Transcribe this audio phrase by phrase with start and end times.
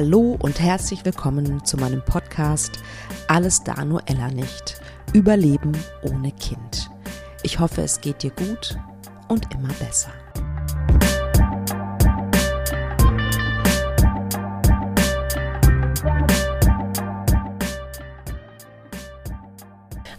[0.00, 2.78] Hallo und herzlich willkommen zu meinem Podcast
[3.26, 4.80] Alles da nur Ella nicht.
[5.12, 5.72] Überleben
[6.02, 6.88] ohne Kind.
[7.42, 8.78] Ich hoffe, es geht dir gut
[9.26, 10.12] und immer besser.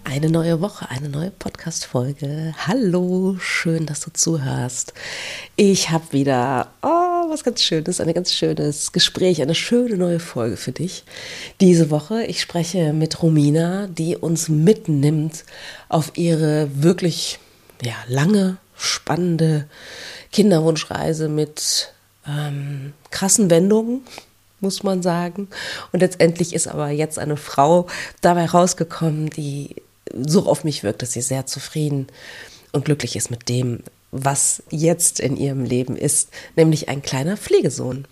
[0.03, 2.53] Eine neue Woche, eine neue Podcast-Folge.
[2.67, 4.93] Hallo, schön, dass du zuhörst.
[5.55, 10.57] Ich habe wieder oh, was ganz Schönes, ein ganz schönes Gespräch, eine schöne neue Folge
[10.57, 11.03] für dich.
[11.61, 15.45] Diese Woche, ich spreche mit Romina, die uns mitnimmt
[15.87, 17.39] auf ihre wirklich
[17.81, 19.67] ja, lange, spannende
[20.31, 21.93] Kinderwunschreise mit
[22.27, 24.01] ähm, krassen Wendungen
[24.61, 25.47] muss man sagen.
[25.91, 27.87] Und letztendlich ist aber jetzt eine Frau
[28.21, 29.75] dabei rausgekommen, die
[30.13, 32.07] so auf mich wirkt, dass sie sehr zufrieden
[32.71, 38.05] und glücklich ist mit dem, was jetzt in ihrem Leben ist, nämlich ein kleiner Pflegesohn,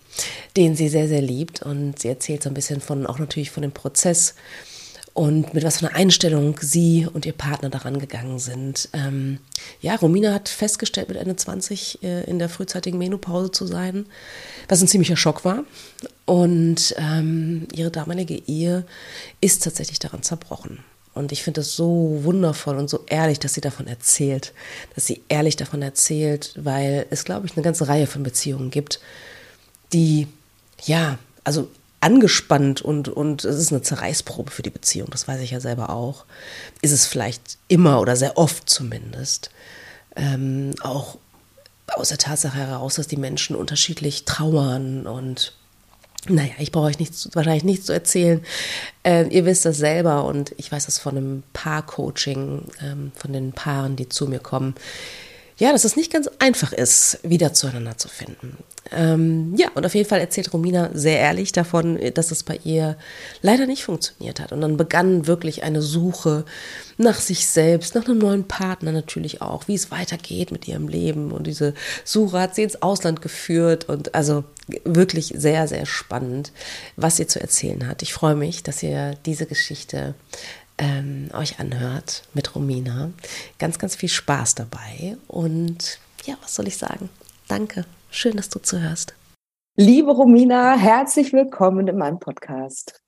[0.56, 1.62] den sie sehr, sehr liebt.
[1.62, 4.34] Und sie erzählt so ein bisschen von, auch natürlich von dem Prozess
[5.18, 8.88] und mit was für einer Einstellung sie und ihr Partner daran gegangen sind.
[8.92, 9.38] Ähm,
[9.80, 14.06] ja, Romina hat festgestellt, mit Ende 20 äh, in der frühzeitigen Menopause zu sein,
[14.68, 15.64] was ein ziemlicher Schock war.
[16.24, 18.86] Und ähm, ihre damalige Ehe
[19.40, 20.84] ist tatsächlich daran zerbrochen.
[21.18, 24.52] Und ich finde es so wundervoll und so ehrlich, dass sie davon erzählt,
[24.94, 29.00] dass sie ehrlich davon erzählt, weil es, glaube ich, eine ganze Reihe von Beziehungen gibt,
[29.92, 30.28] die,
[30.84, 31.68] ja, also
[32.00, 35.90] angespannt und, und es ist eine Zerreißprobe für die Beziehung, das weiß ich ja selber
[35.90, 36.24] auch,
[36.80, 39.50] ist es vielleicht immer oder sehr oft zumindest.
[40.14, 41.18] Ähm, auch
[41.88, 45.54] aus der Tatsache heraus, dass die Menschen unterschiedlich trauern und
[46.26, 48.42] naja, ich brauche euch nichts, wahrscheinlich nichts zu erzählen.
[49.04, 53.52] Äh, ihr wisst das selber und ich weiß das von einem Paar-Coaching, ähm, von den
[53.52, 54.74] Paaren, die zu mir kommen.
[55.58, 58.56] Ja, dass es nicht ganz einfach ist, wieder zueinander zu finden.
[58.92, 62.96] Ähm, ja, und auf jeden Fall erzählt Romina sehr ehrlich davon, dass es bei ihr
[63.42, 64.52] leider nicht funktioniert hat.
[64.52, 66.44] Und dann begann wirklich eine Suche
[66.96, 71.32] nach sich selbst, nach einem neuen Partner natürlich auch, wie es weitergeht mit ihrem Leben.
[71.32, 71.74] Und diese
[72.04, 74.44] Suche hat sie ins Ausland geführt und also
[74.84, 76.52] wirklich sehr, sehr spannend,
[76.96, 78.02] was sie zu erzählen hat.
[78.02, 80.14] Ich freue mich, dass ihr diese Geschichte
[80.78, 83.10] ähm, euch anhört mit Romina.
[83.58, 85.16] Ganz, ganz viel Spaß dabei.
[85.26, 87.10] Und ja, was soll ich sagen?
[87.48, 87.84] Danke.
[88.10, 89.14] Schön, dass du zuhörst.
[89.76, 93.00] Liebe Romina, herzlich willkommen in meinem Podcast.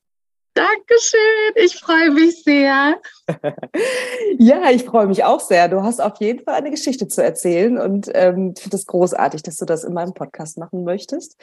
[0.55, 3.01] Dankeschön, ich freue mich sehr.
[4.39, 5.69] ja, ich freue mich auch sehr.
[5.69, 9.43] Du hast auf jeden Fall eine Geschichte zu erzählen und ähm, ich finde es großartig,
[9.43, 11.37] dass du das in meinem Podcast machen möchtest.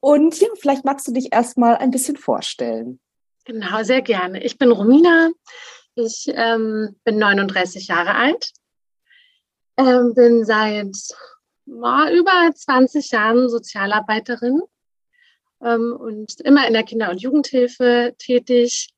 [0.00, 3.00] Und ja, vielleicht magst du dich erstmal ein bisschen vorstellen.
[3.48, 4.44] Genau, sehr gerne.
[4.44, 5.30] Ich bin Romina,
[5.94, 8.52] ich ähm, bin 39 Jahre alt,
[9.78, 10.94] ähm, bin seit
[11.64, 14.60] war über 20 Jahren Sozialarbeiterin
[15.62, 18.90] ähm, und immer in der Kinder- und Jugendhilfe tätig.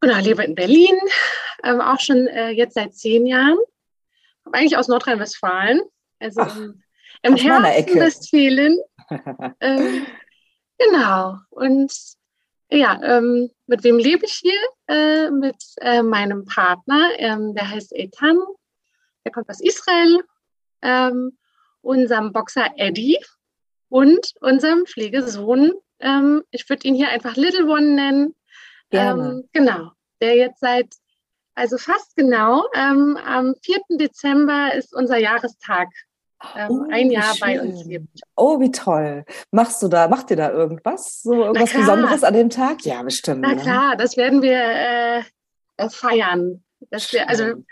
[0.00, 0.98] Genau, lebe in Berlin,
[1.62, 3.58] ähm, auch schon äh, jetzt seit zehn Jahren.
[4.44, 5.82] Komme eigentlich aus Nordrhein-Westfalen,
[6.20, 6.82] also Ach, im,
[7.20, 8.78] im Herzen Westfalen.
[9.60, 10.06] ähm,
[10.78, 11.36] genau.
[11.50, 11.92] Und
[12.76, 14.60] ja, ähm, mit wem lebe ich hier?
[14.88, 18.38] Äh, mit äh, meinem Partner, ähm, der heißt Eitan.
[19.24, 20.20] Der kommt aus Israel.
[20.82, 21.38] Ähm,
[21.82, 23.18] unserem Boxer Eddie
[23.88, 25.72] und unserem Pflegesohn.
[26.00, 28.34] Ähm, ich würde ihn hier einfach Little One nennen.
[28.90, 30.94] Ähm, genau, der jetzt seit,
[31.54, 33.98] also fast genau, ähm, am 4.
[33.98, 35.88] Dezember ist unser Jahrestag.
[36.56, 38.20] Ähm, oh, ein Jahr bei uns lebt.
[38.36, 39.24] Oh, wie toll.
[39.50, 41.22] Machst du da, macht ihr da irgendwas?
[41.22, 42.84] So irgendwas Besonderes an dem Tag?
[42.84, 43.42] Ja, bestimmt.
[43.42, 43.60] Na ne?
[43.60, 45.18] klar, das werden wir äh,
[45.76, 46.62] äh feiern.
[46.90, 47.62] Dass wir, also,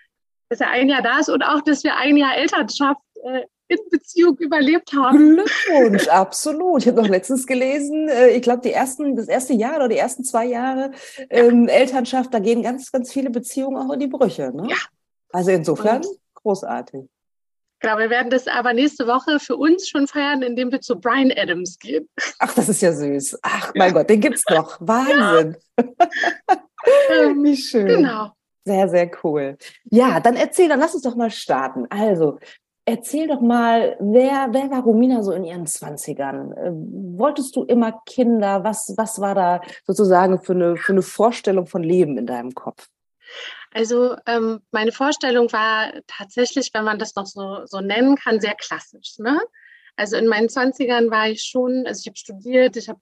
[0.49, 3.79] dass er ein Jahr da ist und auch, dass wir ein Jahr Elternschaft äh, in
[3.91, 5.37] Beziehung überlebt haben.
[5.37, 6.83] Glückwunsch, absolut.
[6.83, 9.97] Ich habe noch letztens gelesen, äh, ich glaube, die ersten, das erste Jahr oder die
[9.97, 10.91] ersten zwei Jahre
[11.29, 14.51] ähm, Elternschaft, da gehen ganz, ganz viele Beziehungen auch in die Brüche.
[14.55, 14.67] Ne?
[14.69, 14.77] Ja.
[15.33, 17.03] Also insofern Und großartig.
[17.81, 21.33] Genau, wir werden das aber nächste Woche für uns schon feiern, indem wir zu Brian
[21.35, 22.09] Adams gehen.
[22.39, 23.39] Ach, das ist ja süß.
[23.43, 23.95] Ach, mein ja.
[23.95, 24.77] Gott, den gibt's noch.
[24.81, 25.57] Wahnsinn.
[25.79, 25.85] Ja.
[27.43, 27.87] Wie schön.
[27.87, 28.33] Genau.
[28.65, 29.57] Sehr, sehr cool.
[29.85, 31.87] Ja, dann erzähl, dann lass uns doch mal starten.
[31.89, 32.39] Also,
[32.87, 36.51] Erzähl doch mal, wer, wer war Romina so in ihren Zwanzigern?
[36.53, 38.65] Äh, wolltest du immer Kinder?
[38.65, 42.89] Was, was war da sozusagen für eine, für eine Vorstellung von Leben in deinem Kopf?
[43.73, 48.55] Also ähm, meine Vorstellung war tatsächlich, wenn man das noch so, so nennen kann, sehr
[48.55, 49.19] klassisch.
[49.19, 49.41] Ne?
[49.97, 53.01] Also in meinen Zwanzigern war ich schon, also ich habe studiert, ich habe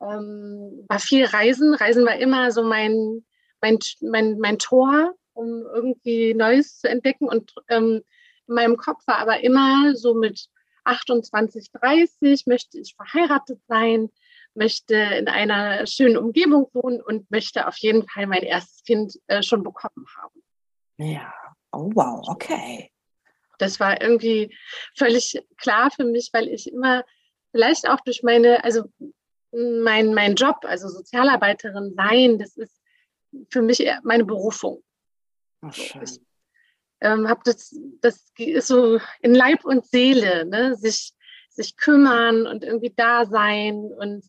[0.00, 1.74] ähm, war viel Reisen.
[1.74, 3.24] Reisen war immer so mein,
[3.60, 7.28] mein, mein, mein Tor, um irgendwie Neues zu entdecken.
[7.28, 8.02] Und ähm,
[8.48, 10.48] in meinem Kopf war aber immer so mit
[10.84, 14.10] 28, 30 möchte ich verheiratet sein,
[14.54, 19.42] möchte in einer schönen Umgebung wohnen und möchte auf jeden Fall mein erstes Kind äh,
[19.42, 20.42] schon bekommen haben.
[20.98, 21.32] Ja,
[21.72, 22.90] oh wow, okay.
[23.58, 24.56] Das war irgendwie
[24.96, 27.04] völlig klar für mich, weil ich immer
[27.52, 28.84] vielleicht auch durch meine, also
[29.52, 32.80] mein, mein Job, also Sozialarbeiterin sein, das ist
[33.50, 34.82] für mich meine Berufung.
[35.60, 36.02] Ach, schön.
[36.02, 36.20] Ich
[37.00, 40.76] ähm, habe das, das ist so in Leib und Seele, ne?
[40.76, 41.12] sich,
[41.48, 44.24] sich kümmern und irgendwie da sein und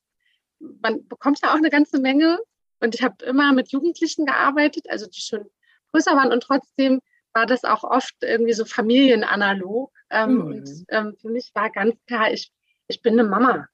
[0.81, 2.39] man bekommt ja auch eine ganze Menge.
[2.79, 5.45] Und ich habe immer mit Jugendlichen gearbeitet, also die schon
[5.91, 6.99] größer waren und trotzdem
[7.33, 9.91] war das auch oft irgendwie so familienanalog.
[10.09, 10.41] Ähm, mhm.
[10.41, 12.51] Und ähm, für mich war ganz klar, ich,
[12.87, 13.67] ich bin eine Mama.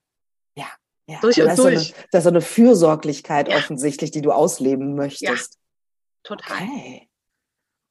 [0.56, 0.68] Ja,
[1.08, 1.20] ja.
[1.22, 1.74] Durch und das durch.
[1.74, 3.58] Ist so eine, das ist so eine Fürsorglichkeit ja.
[3.58, 5.54] offensichtlich, die du ausleben möchtest.
[5.56, 5.60] Ja,
[6.24, 6.58] total.
[6.58, 7.10] Okay.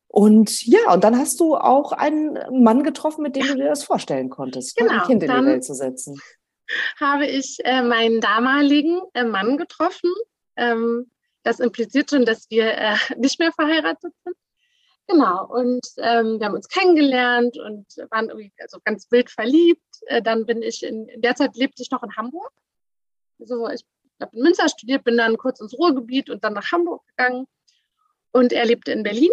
[0.08, 3.52] Und ja, und dann hast du auch einen Mann getroffen, mit dem ja.
[3.52, 6.18] du dir das vorstellen konntest, genau, ein Kind in die Welt zu setzen.
[6.98, 10.12] Habe ich äh, meinen damaligen äh, Mann getroffen.
[10.56, 11.10] Ähm,
[11.42, 14.36] das impliziert schon, dass wir äh, nicht mehr verheiratet sind.
[15.08, 19.84] Genau, und ähm, wir haben uns kennengelernt und waren irgendwie also ganz wild verliebt.
[20.06, 22.50] Äh, dann bin ich in, in der Zeit lebte ich noch in Hamburg.
[23.38, 23.84] Also ich
[24.20, 27.46] habe in Münster studiert, bin dann kurz ins Ruhrgebiet und dann nach Hamburg gegangen.
[28.32, 29.30] Und er lebte in Berlin.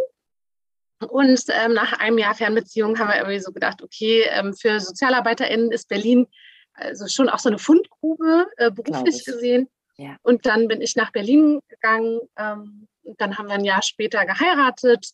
[1.09, 5.71] Und ähm, nach einem Jahr Fernbeziehung haben wir irgendwie so gedacht, okay, ähm, für SozialarbeiterInnen
[5.71, 6.27] ist Berlin
[6.73, 9.69] also schon auch so eine Fundgrube, äh, beruflich gesehen.
[9.97, 10.17] Ja.
[10.23, 12.19] Und dann bin ich nach Berlin gegangen.
[12.37, 15.11] Ähm, und dann haben wir ein Jahr später geheiratet.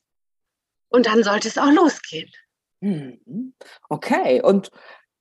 [0.90, 2.32] Und dann sollte es auch losgehen.
[2.80, 3.54] Mhm.
[3.90, 4.42] Okay.
[4.42, 4.72] Und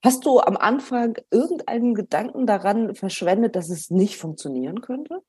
[0.05, 5.23] hast du am Anfang irgendeinen Gedanken daran verschwendet, dass es nicht funktionieren könnte?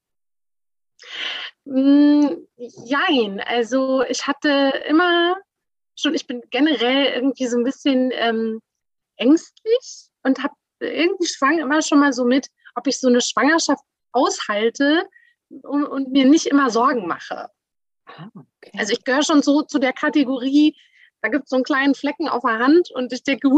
[1.66, 2.28] Mm,
[2.58, 3.40] jein.
[3.42, 5.38] Also ich hatte immer
[5.96, 8.62] schon, ich bin generell irgendwie so ein bisschen ähm,
[9.16, 13.84] ängstlich und habe irgendwie schwang immer schon mal so mit, ob ich so eine Schwangerschaft
[14.12, 15.08] aushalte
[15.50, 17.50] und, und mir nicht immer Sorgen mache.
[18.06, 18.72] Ah, okay.
[18.78, 20.76] Also ich gehöre schon so zu der Kategorie,
[21.22, 23.50] da gibt es so einen kleinen Flecken auf der Hand und ich denke,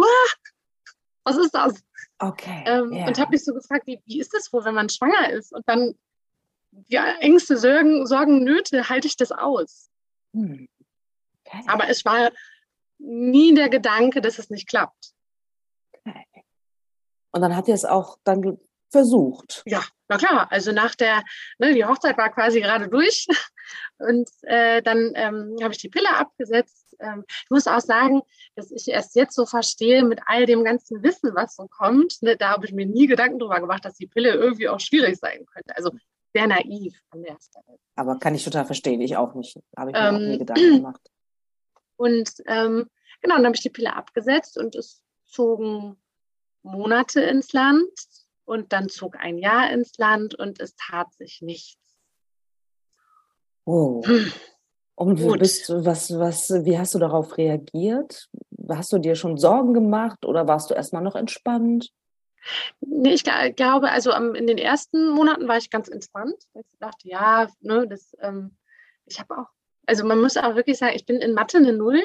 [1.24, 1.84] was ist das?
[2.20, 2.64] Okay.
[2.66, 3.08] Ähm, yeah.
[3.08, 5.54] Und habe mich so gefragt, wie, wie ist das wohl, wenn man schwanger ist?
[5.54, 5.96] Und dann
[6.72, 9.90] die Ängste, Sorgen, Sorgen, Nöte, halte ich das aus.
[10.34, 10.68] Hm.
[11.46, 11.64] Okay.
[11.68, 12.32] Aber es war
[12.98, 15.11] nie der Gedanke, dass es nicht klappt.
[17.32, 18.60] Und dann hat ihr es auch dann
[18.92, 19.64] versucht.
[19.66, 20.52] Ja, na klar.
[20.52, 21.24] Also nach der,
[21.58, 23.26] ne, die Hochzeit war quasi gerade durch
[24.00, 26.96] und äh, dann ähm, habe ich die Pille abgesetzt.
[27.00, 28.22] Ähm, ich muss auch sagen,
[28.56, 32.22] dass ich erst jetzt so verstehe mit all dem ganzen Wissen, was so kommt.
[32.22, 35.18] Ne, da habe ich mir nie Gedanken drüber gemacht, dass die Pille irgendwie auch schwierig
[35.18, 35.76] sein könnte.
[35.76, 35.92] Also
[36.34, 37.80] sehr naiv an der Stelle.
[37.96, 39.58] Aber kann ich total verstehen, ich auch nicht.
[39.78, 41.12] Habe ich mir ähm, auch nie ähm, Gedanken gemacht.
[41.96, 42.90] Und ähm,
[43.22, 45.98] genau, dann habe ich die Pille abgesetzt und es zogen
[46.64, 47.90] Monate ins Land
[48.46, 51.80] und dann zog ein Jahr ins Land und es tat sich nichts.
[53.66, 54.04] Oh.
[54.96, 58.30] Und wie, bist was, was, wie hast du darauf reagiert?
[58.70, 61.92] Hast du dir schon Sorgen gemacht oder warst du erstmal noch entspannt?
[62.82, 66.36] Nee, ich glaube, also in den ersten Monaten war ich ganz entspannt.
[66.54, 68.58] Ich dachte, ja, ne, das, ähm,
[69.06, 69.48] ich habe auch,
[69.86, 72.02] also man muss auch wirklich sagen, ich bin in Mathe eine Null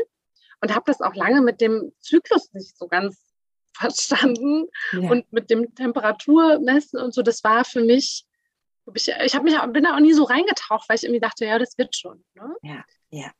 [0.60, 3.25] und habe das auch lange mit dem Zyklus nicht so ganz
[3.76, 5.10] verstanden ja.
[5.10, 8.24] und mit dem Temperaturmessen und so, das war für mich,
[8.94, 11.58] ich, ich habe mich bin da auch nie so reingetaucht, weil ich irgendwie dachte, ja,
[11.58, 12.24] das wird schon.
[12.34, 12.54] Ne?
[12.62, 13.30] Ja, ja.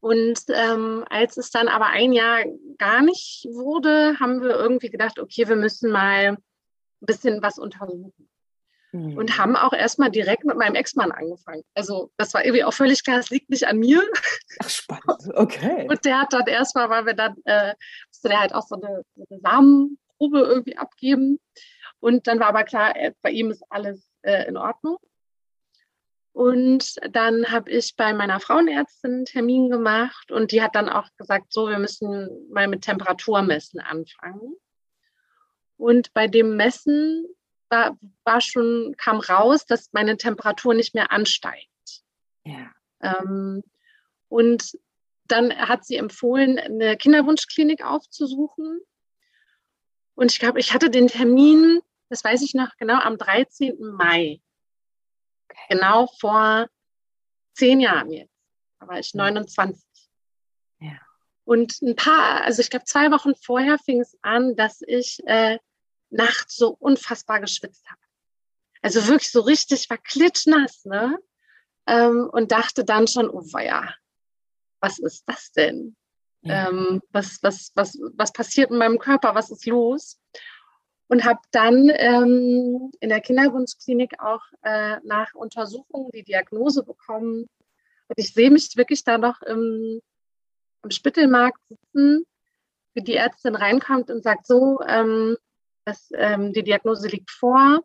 [0.00, 2.44] Und ähm, als es dann aber ein Jahr
[2.78, 6.36] gar nicht wurde, haben wir irgendwie gedacht, okay, wir müssen mal ein
[7.00, 8.30] bisschen was untersuchen.
[8.92, 9.16] Mhm.
[9.16, 11.62] Und haben auch erstmal direkt mit meinem Ex-Mann angefangen.
[11.74, 14.02] Also das war irgendwie auch völlig klar, es liegt nicht an mir.
[14.58, 15.86] Ach, spannend, okay.
[15.90, 17.74] Und der hat dann erstmal, weil wir dann, äh,
[18.08, 21.38] musste der halt auch so eine, so eine Samenprobe irgendwie abgeben.
[22.00, 24.98] Und dann war aber klar, äh, bei ihm ist alles äh, in Ordnung.
[26.32, 31.08] Und dann habe ich bei meiner Frauenärztin einen Termin gemacht und die hat dann auch
[31.16, 34.54] gesagt, so, wir müssen mal mit Temperaturmessen anfangen.
[35.76, 37.26] Und bei dem Messen
[37.70, 41.68] war, war schon, kam raus, dass meine Temperatur nicht mehr ansteigt.
[42.44, 42.70] Ja.
[43.00, 43.62] Ähm,
[44.28, 44.78] und
[45.26, 48.80] dann hat sie empfohlen, eine Kinderwunschklinik aufzusuchen.
[50.14, 53.76] Und ich glaube, ich hatte den Termin, das weiß ich noch genau, am 13.
[53.80, 54.40] Mai.
[55.68, 56.68] Genau vor
[57.54, 58.34] zehn Jahren jetzt.
[58.80, 59.82] Da war ich 29.
[60.80, 60.98] Ja.
[61.44, 65.58] Und ein paar, also ich glaube, zwei Wochen vorher fing es an, dass ich äh,
[66.10, 68.00] nachts so unfassbar geschwitzt habe.
[68.82, 71.18] Also wirklich so richtig, war klitschnass, ne?
[71.86, 73.94] Ähm, und dachte dann schon, oh ja,
[74.80, 75.96] was ist das denn?
[76.42, 76.68] Ja.
[76.68, 79.34] Ähm, was, was, was, was passiert in meinem Körper?
[79.34, 80.18] Was ist los?
[81.10, 87.48] und habe dann ähm, in der Kinderwunschklinik auch äh, nach Untersuchungen die Diagnose bekommen.
[88.06, 90.00] Und ich sehe mich wirklich da noch im,
[90.84, 92.24] im Spittelmarkt sitzen,
[92.94, 95.36] wie die Ärztin reinkommt und sagt so, ähm,
[95.84, 97.80] dass ähm, die Diagnose liegt vor.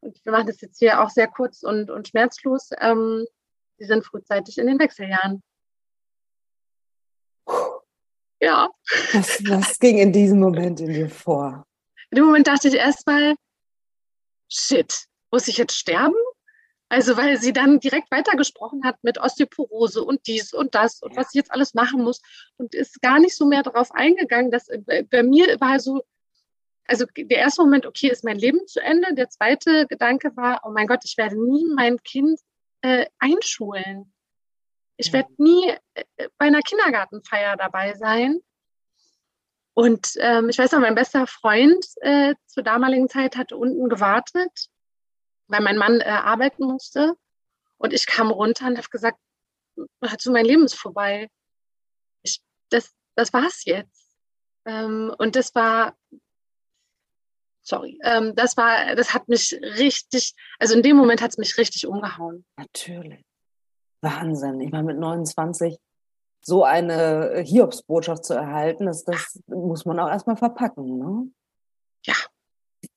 [0.00, 2.70] Und wir machen das jetzt hier auch sehr kurz und, und schmerzlos.
[2.80, 3.24] Ähm,
[3.78, 5.42] sie sind frühzeitig in den Wechseljahren.
[8.40, 8.68] Ja.
[9.12, 11.64] Was, was ging in diesem Moment in dir vor?
[12.10, 13.36] In dem Moment dachte ich erstmal,
[14.48, 16.16] shit, muss ich jetzt sterben?
[16.88, 21.20] Also, weil sie dann direkt weitergesprochen hat mit Osteoporose und dies und das und ja.
[21.20, 22.20] was ich jetzt alles machen muss
[22.58, 26.02] und ist gar nicht so mehr darauf eingegangen, dass äh, bei mir war so,
[26.92, 29.14] also der erste Moment, okay, ist mein Leben zu Ende.
[29.14, 32.38] Der zweite Gedanke war, oh mein Gott, ich werde nie mein Kind
[32.82, 34.12] äh, einschulen.
[34.98, 36.04] Ich werde nie äh,
[36.36, 38.40] bei einer Kindergartenfeier dabei sein.
[39.72, 44.68] Und ähm, ich weiß noch, mein bester Freund äh, zur damaligen Zeit hatte unten gewartet,
[45.46, 47.14] weil mein Mann äh, arbeiten musste.
[47.78, 49.18] Und ich kam runter und habe gesagt,
[50.18, 51.30] so mein Leben ist vorbei.
[52.22, 54.14] Ich, das, das war's jetzt.
[54.66, 55.96] Ähm, und das war,
[57.62, 61.56] sorry, ähm, das war, das hat mich richtig, also in dem Moment hat es mich
[61.58, 62.44] richtig umgehauen.
[62.56, 63.24] Natürlich.
[64.00, 64.60] Wahnsinn.
[64.60, 65.78] Ich meine, mit 29
[66.44, 70.98] so eine Hiobsbotschaft zu erhalten, das, das muss man auch erstmal verpacken.
[70.98, 71.30] Ne?
[72.04, 72.14] Ja,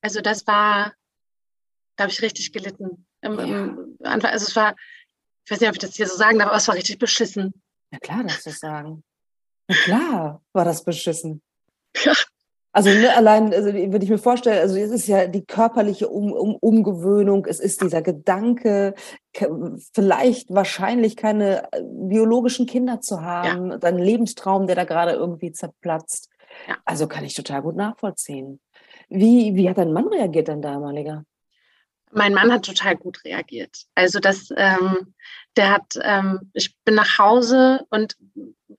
[0.02, 0.94] also das war,
[1.96, 3.06] da habe ich richtig gelitten.
[3.22, 4.76] Im, im Anfang, also es war,
[5.46, 7.54] ich weiß nicht, ob ich das hier so sagen darf, aber es war richtig beschissen.
[7.92, 9.04] Ja klar, darfst du sagen.
[9.68, 11.42] Na klar war das beschissen.
[12.04, 12.14] Ja.
[12.76, 16.34] Also ne, allein, also, wenn ich mir vorstelle, also es ist ja die körperliche um,
[16.34, 18.96] um, Umgewöhnung, es ist dieser Gedanke,
[19.94, 23.78] vielleicht wahrscheinlich keine äh, biologischen Kinder zu haben, ja.
[23.78, 26.30] dein Lebenstraum, der da gerade irgendwie zerplatzt.
[26.68, 26.76] Ja.
[26.84, 28.60] Also kann ich total gut nachvollziehen.
[29.08, 31.24] Wie, wie hat dein Mann reagiert, dein damaliger?
[32.12, 33.86] Mein Mann hat total gut reagiert.
[33.96, 35.14] Also das, ähm,
[35.56, 38.18] der hat, ähm, ich bin nach Hause und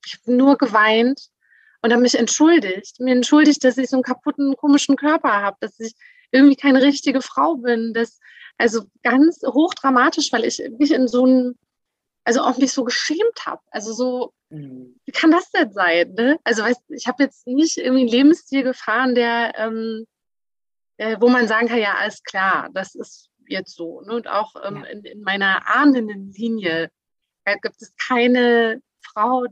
[0.04, 1.30] ich habe nur geweint
[1.82, 3.00] und habe mich entschuldigt.
[3.00, 5.94] Mir entschuldigt, dass ich so einen kaputten, komischen Körper habe, dass ich
[6.30, 7.92] irgendwie keine richtige Frau bin.
[7.94, 8.18] Das,
[8.58, 11.56] also ganz hochdramatisch, weil ich mich in so einem,
[12.24, 13.62] also auch mich so geschämt habe.
[13.70, 14.98] Also so, mhm.
[15.04, 16.12] wie kann das denn sein?
[16.14, 16.38] Ne?
[16.44, 20.06] Also weißt, ich habe jetzt nicht irgendwie einen Lebensstil gefahren, der, ähm,
[20.96, 24.00] äh, wo man sagen kann, ja, alles klar, das ist jetzt so.
[24.02, 24.14] Ne?
[24.14, 24.90] Und auch ähm, ja.
[24.90, 26.90] in, in meiner ahnenden Linie
[27.62, 29.46] gibt es keine Frau,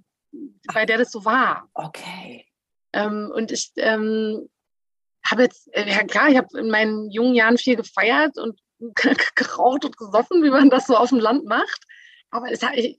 [0.72, 1.68] bei der das so war.
[1.74, 2.46] Okay.
[2.92, 4.48] Ähm, und ich ähm,
[5.24, 8.60] habe jetzt, äh, ja klar, ich habe in meinen jungen Jahren viel gefeiert und
[9.34, 11.84] geraucht und gesoffen, wie man das so auf dem Land macht.
[12.30, 12.98] Aber es, ich,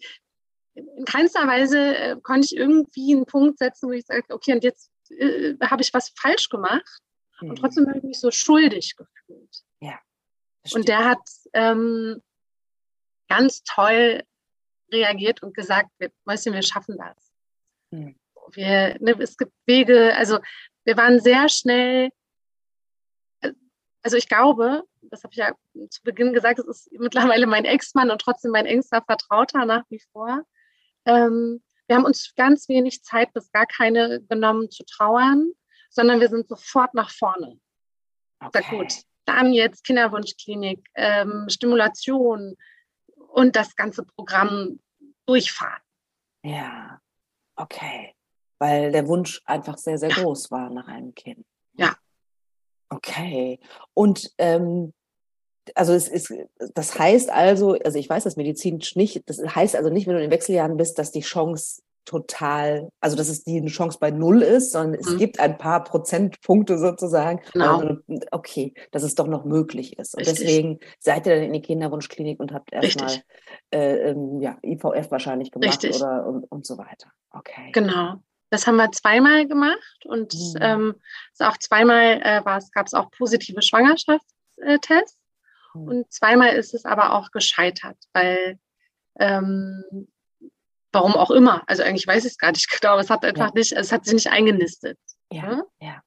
[0.74, 4.64] in keinster Weise äh, konnte ich irgendwie einen Punkt setzen, wo ich sage, okay, und
[4.64, 7.02] jetzt äh, habe ich was falsch gemacht.
[7.42, 7.52] Mhm.
[7.52, 9.64] Und trotzdem habe ich mich so schuldig gefühlt.
[9.80, 10.00] Ja.
[10.74, 11.20] Und der hat
[11.54, 12.22] ähm,
[13.30, 14.24] ganz toll
[14.92, 17.25] reagiert und gesagt, wir, Mäuschen, wir schaffen das.
[17.96, 18.16] Mhm.
[18.52, 20.40] Wir, ne, es gibt Wege, also
[20.84, 22.10] wir waren sehr schnell,
[24.04, 25.52] also ich glaube, das habe ich ja
[25.90, 30.02] zu Beginn gesagt, es ist mittlerweile mein Ex-Mann und trotzdem mein engster Vertrauter nach wie
[30.12, 30.44] vor.
[31.06, 35.52] Ähm, wir haben uns ganz wenig Zeit bis gar keine genommen zu trauern,
[35.90, 37.60] sondern wir sind sofort nach vorne.
[38.40, 38.50] Okay.
[38.54, 38.94] Sag gut,
[39.26, 42.56] dann jetzt Kinderwunschklinik, ähm, Stimulation
[43.16, 44.80] und das ganze Programm
[45.26, 45.82] durchfahren.
[46.44, 47.00] Ja.
[47.56, 48.14] Okay.
[48.60, 51.46] Weil der Wunsch einfach sehr, sehr groß war nach einem Kind.
[51.74, 51.96] Ja.
[52.90, 53.60] Okay.
[53.94, 54.94] Und ähm,
[55.74, 56.34] also es ist,
[56.76, 60.20] das heißt also, also ich weiß das medizinisch nicht, das heißt also nicht, wenn du
[60.20, 64.12] in den Wechseljahren bist, dass die Chance total, also dass es die eine Chance bei
[64.12, 65.18] null ist, sondern es mhm.
[65.18, 67.42] gibt ein paar Prozentpunkte sozusagen.
[67.52, 67.80] Genau.
[67.80, 67.98] Also,
[68.32, 70.16] okay, dass es doch noch möglich ist.
[70.16, 70.48] Und Richtig.
[70.48, 73.22] deswegen seid ihr dann in die Kinderwunschklinik und habt erstmal
[73.72, 76.02] äh, ähm, ja, IVF wahrscheinlich gemacht Richtig.
[76.02, 77.12] oder und, und so weiter.
[77.32, 77.72] Okay.
[77.74, 78.16] Genau.
[78.52, 80.56] Das haben wir zweimal gemacht und mhm.
[80.62, 80.96] ähm,
[81.40, 85.20] auch zweimal äh, gab es auch positive Schwangerschaftstests
[85.74, 85.88] mhm.
[85.88, 88.60] und zweimal ist es aber auch gescheitert, weil
[89.20, 90.08] ähm,
[90.96, 91.62] Warum auch immer.
[91.68, 93.54] Also eigentlich weiß ich es gar nicht genau, aber es hat einfach ja.
[93.54, 94.98] nicht, es hat sich nicht eingenistet.
[95.30, 95.64] Ja.
[95.82, 96.02] ja.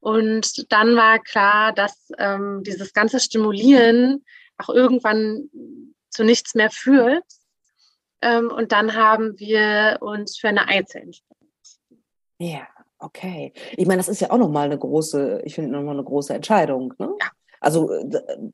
[0.00, 4.22] Und dann war klar, dass ähm, dieses ganze Stimulieren
[4.58, 5.48] auch irgendwann
[6.10, 7.24] zu nichts mehr führt.
[8.20, 11.46] Ähm, und dann haben wir uns für eine Eizellenspende.
[12.38, 12.66] Ja,
[12.98, 13.54] okay.
[13.76, 16.92] Ich meine, das ist ja auch nochmal eine große, ich finde nochmal eine große Entscheidung.
[16.98, 17.14] Ne?
[17.18, 17.30] Ja.
[17.62, 17.90] Also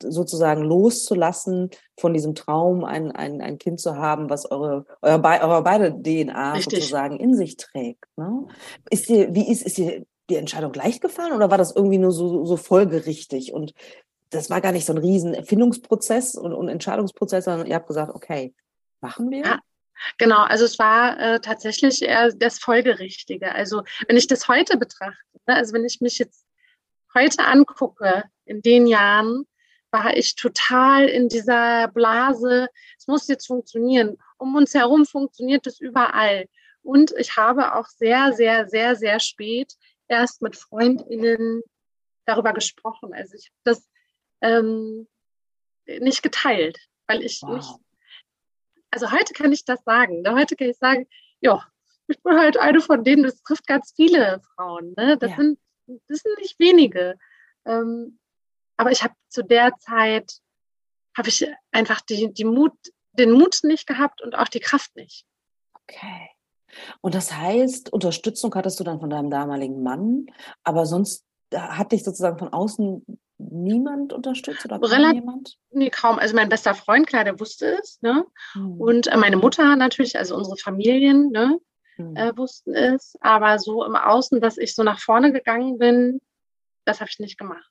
[0.03, 5.63] sozusagen loszulassen von diesem Traum, ein, ein, ein Kind zu haben, was eure, eure, eure
[5.63, 6.79] beide DNA Richtig.
[6.79, 8.05] sozusagen in sich trägt.
[8.17, 8.47] Ne?
[8.91, 12.11] Ist dir, wie ist, ist dir die Entscheidung leicht gefallen oder war das irgendwie nur
[12.11, 13.73] so, so folgerichtig und
[14.29, 18.13] das war gar nicht so ein riesen Erfindungsprozess und, und Entscheidungsprozess, sondern ihr habt gesagt,
[18.13, 18.53] okay,
[19.01, 19.43] machen wir?
[19.43, 19.59] Ja,
[20.19, 23.55] genau, also es war äh, tatsächlich eher das Folgerichtige.
[23.55, 26.45] Also wenn ich das heute betrachte, ne, also wenn ich mich jetzt
[27.15, 29.45] heute angucke, in den Jahren,
[29.91, 34.17] war ich total in dieser Blase, es muss jetzt funktionieren.
[34.37, 36.45] Um uns herum funktioniert es überall.
[36.81, 39.73] Und ich habe auch sehr, sehr, sehr, sehr spät
[40.07, 41.61] erst mit Freundinnen
[42.25, 43.13] darüber gesprochen.
[43.13, 43.89] Also ich habe das
[44.41, 45.07] ähm,
[45.85, 47.55] nicht geteilt, weil ich wow.
[47.55, 47.69] nicht.
[48.91, 50.21] Also heute kann ich das sagen.
[50.21, 50.35] Ne?
[50.35, 51.07] Heute kann ich sagen,
[51.41, 51.63] ja,
[52.07, 54.93] ich bin halt eine von denen, das trifft ganz viele Frauen.
[54.97, 55.17] Ne?
[55.17, 55.37] Das, ja.
[55.37, 55.59] sind,
[56.07, 57.17] das sind nicht wenige.
[57.65, 58.18] Ähm,
[58.79, 60.39] aber ich habe zu der Zeit,
[61.15, 62.71] habe ich einfach die, die Mut,
[63.11, 65.25] den Mut nicht gehabt und auch die Kraft nicht.
[65.73, 66.29] Okay.
[67.01, 70.27] Und das heißt, Unterstützung hattest du dann von deinem damaligen Mann,
[70.63, 73.05] aber sonst hat dich sozusagen von außen
[73.37, 75.57] niemand unterstützt oder kaum jemand?
[75.71, 76.17] Nee, kaum.
[76.17, 78.01] Also mein bester Freund, klar, der wusste es.
[78.01, 78.25] Ne?
[78.53, 78.79] Hm.
[78.79, 81.59] Und äh, meine Mutter natürlich, also unsere Familien, ne,
[81.97, 82.15] hm.
[82.15, 83.17] äh, wussten es.
[83.19, 86.21] Aber so im Außen, dass ich so nach vorne gegangen bin,
[86.85, 87.69] das habe ich nicht gemacht.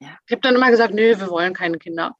[0.00, 0.18] Ja.
[0.26, 2.14] Ich habe dann immer gesagt, nö, wir wollen keine Kinder.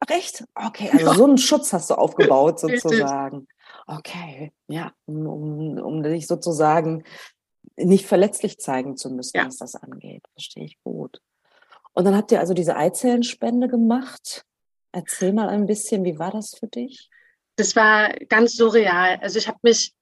[0.00, 0.44] Ach echt?
[0.54, 1.14] Okay, also ja.
[1.14, 3.48] so einen Schutz hast du aufgebaut sozusagen.
[3.86, 7.04] Okay, ja, um, um, um dich sozusagen
[7.76, 9.46] nicht verletzlich zeigen zu müssen, ja.
[9.46, 10.22] was das angeht.
[10.34, 11.20] Verstehe ich gut.
[11.92, 14.44] Und dann habt ihr also diese Eizellenspende gemacht.
[14.92, 17.10] Erzähl mal ein bisschen, wie war das für dich?
[17.56, 19.18] Das war ganz surreal.
[19.20, 19.92] Also ich habe mich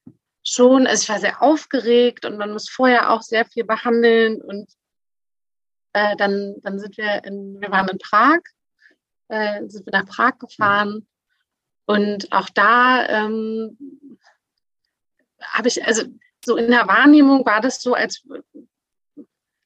[0.44, 4.70] schon, also ich war sehr aufgeregt und man muss vorher auch sehr viel behandeln und
[5.96, 8.40] äh, dann, dann sind wir in, wir waren in Prag,
[9.28, 11.06] äh, sind wir nach Prag gefahren
[11.86, 13.78] und auch da ähm,
[15.40, 16.02] habe ich, also
[16.44, 18.44] so in der Wahrnehmung war das so, als wäre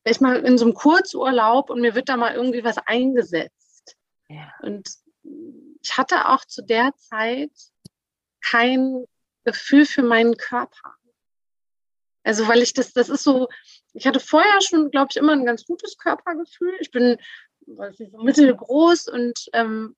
[0.05, 3.97] ich mal in so einem Kurzurlaub und mir wird da mal irgendwie was eingesetzt.
[4.29, 4.53] Ja.
[4.63, 4.89] Und
[5.83, 7.51] ich hatte auch zu der Zeit
[8.41, 9.05] kein
[9.45, 10.95] Gefühl für meinen Körper.
[12.23, 13.49] Also weil ich das, das ist so,
[13.93, 16.75] ich hatte vorher schon, glaube ich, immer ein ganz gutes Körpergefühl.
[16.81, 17.19] Ich bin
[17.77, 19.95] weiß nicht, so mittelgroß und ähm,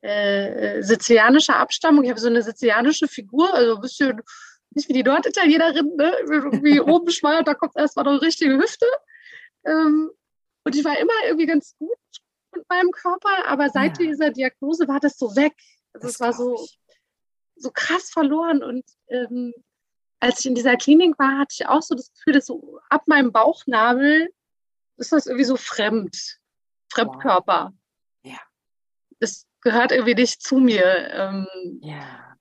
[0.00, 2.04] äh, sizilianischer Abstammung.
[2.04, 4.22] Ich habe so eine sizilianische Figur, also ein bisschen
[4.70, 6.16] nicht wie die Norditalienerin, ne?
[6.28, 8.86] irgendwie oben schmal, da kommt erstmal eine richtige Hüfte.
[9.64, 10.10] Ähm,
[10.64, 11.90] und ich war immer irgendwie ganz gut
[12.54, 14.06] mit meinem Körper, aber seit ja.
[14.06, 15.54] dieser Diagnose war das so weg.
[15.92, 16.66] Also das es war so,
[17.56, 18.62] so krass verloren.
[18.62, 19.54] Und ähm,
[20.24, 23.02] als ich in dieser Klinik war, hatte ich auch so das Gefühl, dass so ab
[23.06, 24.32] meinem Bauchnabel
[24.96, 26.38] ist das irgendwie so fremd.
[26.88, 27.74] Fremdkörper.
[28.22, 28.32] Wow.
[28.32, 28.38] Ja.
[29.20, 31.10] Das gehört irgendwie nicht zu mir.
[31.12, 31.46] Ähm,
[31.82, 32.36] ja.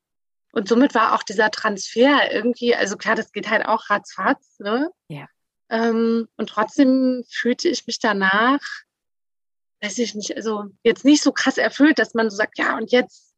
[0.54, 4.90] Und somit war auch dieser Transfer irgendwie, also klar, das geht halt auch ratzfatz, ne?
[5.10, 5.28] Ja.
[5.68, 8.62] Ähm, und trotzdem fühlte ich mich danach,
[9.82, 12.94] weiß ich nicht, also jetzt nicht so krass erfüllt, dass man so sagt, ja, und
[12.94, 13.34] jetzt,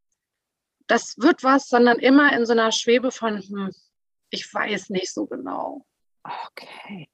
[0.86, 3.72] das wird was, sondern immer in so einer Schwebe von, hm,
[4.36, 5.86] ich weiß nicht so genau.
[6.24, 7.10] Okay.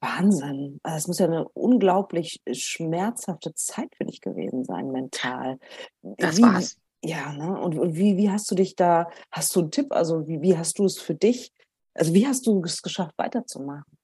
[0.00, 0.80] Wahnsinn.
[0.82, 5.58] Also es muss ja eine unglaublich schmerzhafte Zeit für dich gewesen sein, mental.
[6.02, 6.78] Das wie, war's.
[7.04, 7.58] Ja, ne?
[7.58, 9.92] Und, und wie, wie hast du dich da, hast du einen Tipp?
[9.92, 11.52] Also wie, wie hast du es für dich,
[11.94, 13.98] also wie hast du es geschafft, weiterzumachen?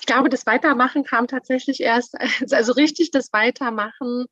[0.00, 2.16] Ich glaube, das Weitermachen kam tatsächlich erst,
[2.50, 4.26] also richtig das Weitermachen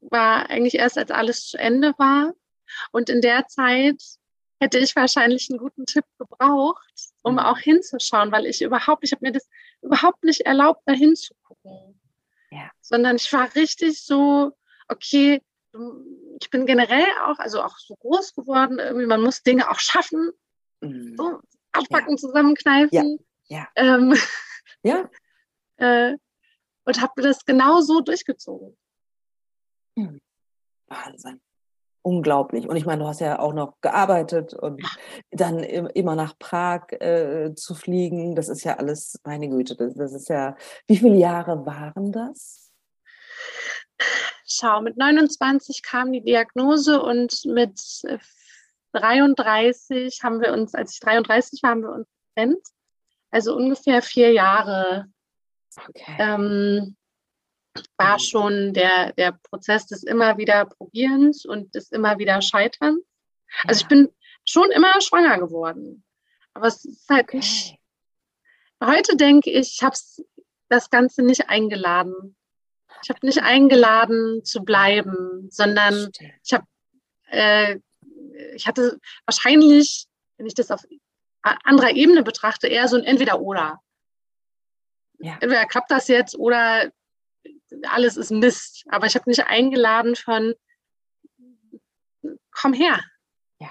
[0.00, 2.32] war eigentlich erst, als alles zu Ende war.
[2.92, 4.00] Und in der Zeit
[4.60, 6.92] hätte ich wahrscheinlich einen guten Tipp gebraucht,
[7.22, 7.38] um mhm.
[7.40, 9.48] auch hinzuschauen, weil ich überhaupt, ich habe mir das
[9.82, 12.00] überhaupt nicht erlaubt, da hinzugucken.
[12.50, 12.70] Ja.
[12.80, 14.52] Sondern ich war richtig so,
[14.88, 15.42] okay,
[16.40, 20.30] ich bin generell auch, also auch so groß geworden, irgendwie, man muss Dinge auch schaffen.
[20.80, 21.16] Mhm.
[21.16, 21.40] So,
[21.72, 22.16] abpacken, ja.
[22.16, 23.18] zusammenkneifen.
[23.46, 23.58] Ja.
[23.58, 23.68] Ja.
[23.76, 24.16] Ähm,
[24.82, 25.08] ja.
[25.76, 26.16] äh,
[26.84, 28.76] und habe das genau so durchgezogen.
[29.94, 30.20] Mhm.
[30.86, 31.40] Wahnsinn.
[32.02, 32.68] Unglaublich.
[32.68, 34.82] Und ich meine, du hast ja auch noch gearbeitet und
[35.30, 40.12] dann immer nach Prag äh, zu fliegen, das ist ja alles, meine Güte, das, das
[40.12, 40.56] ist ja,
[40.86, 42.70] wie viele Jahre waren das?
[44.46, 47.78] Schau, mit 29 kam die Diagnose und mit
[48.92, 52.66] 33 haben wir uns, als ich 33 war, haben wir uns getrennt.
[53.30, 55.06] Also ungefähr vier Jahre
[55.88, 56.16] okay.
[56.18, 56.96] ähm,
[57.96, 58.22] war mhm.
[58.22, 63.02] schon der, der Prozess des immer wieder Probierens und des immer wieder Scheiterns.
[63.64, 64.08] Also ich bin
[64.44, 66.04] schon immer schwanger geworden.
[66.54, 67.76] Aber es ist halt nicht.
[68.82, 69.96] Heute denke ich, ich habe
[70.68, 72.36] das Ganze nicht eingeladen.
[73.02, 76.10] Ich habe nicht eingeladen zu bleiben, sondern
[76.44, 76.66] ich habe,
[77.26, 77.78] äh,
[78.54, 80.82] ich hatte wahrscheinlich, wenn ich das auf
[81.42, 83.80] anderer Ebene betrachte, eher so ein Entweder-Oder.
[85.20, 85.32] ja.
[85.40, 86.90] entweder klappt das jetzt oder
[87.88, 88.84] alles ist Mist.
[88.88, 90.54] Aber ich habe nicht eingeladen von,
[92.50, 93.00] komm her.
[93.60, 93.70] Ja.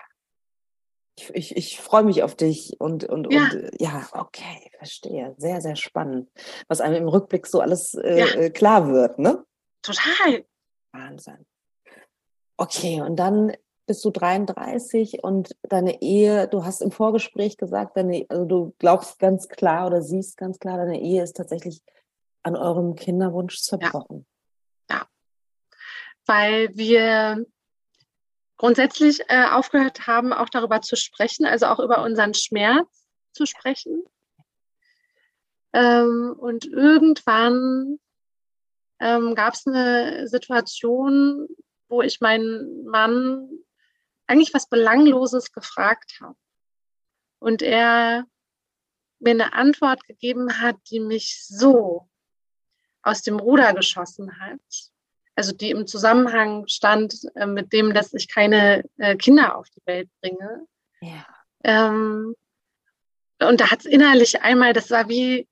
[1.17, 3.49] Ich, ich, ich freue mich auf dich und, und, ja.
[3.51, 5.35] und ja, okay, verstehe.
[5.37, 6.29] Sehr, sehr spannend.
[6.67, 8.25] Was einem im Rückblick so alles äh, ja.
[8.27, 9.45] Äh, klar wird, ne?
[9.81, 10.45] Total.
[10.91, 11.45] Wahnsinn.
[12.57, 13.53] Okay, und dann
[13.85, 19.17] bist du 33 und deine Ehe, du hast im Vorgespräch gesagt, deine, also du glaubst
[19.17, 21.81] ganz klar oder siehst ganz klar, deine Ehe ist tatsächlich
[22.47, 24.25] an eurem Kinderwunsch zerbrochen.
[24.89, 24.97] Ja.
[24.97, 25.07] ja.
[26.25, 27.45] Weil wir
[28.57, 34.03] grundsätzlich äh, aufgehört haben, auch darüber zu sprechen, also auch über unseren Schmerz zu sprechen.
[35.73, 37.99] Ähm, und irgendwann
[38.99, 41.47] ähm, gab es eine Situation,
[41.87, 43.49] wo ich meinen Mann
[44.25, 46.35] eigentlich was Belangloses gefragt habe.
[47.39, 48.25] Und er
[49.19, 52.09] mir eine Antwort gegeben hat, die mich so
[53.07, 54.59] aus dem Ruder geschossen hat.
[55.35, 59.85] Also die im Zusammenhang stand äh, mit dem, dass ich keine äh, Kinder auf die
[59.85, 60.67] Welt bringe.
[61.01, 61.25] Ja.
[61.63, 62.35] Ähm,
[63.39, 65.47] und da hat es innerlich einmal, das war wie,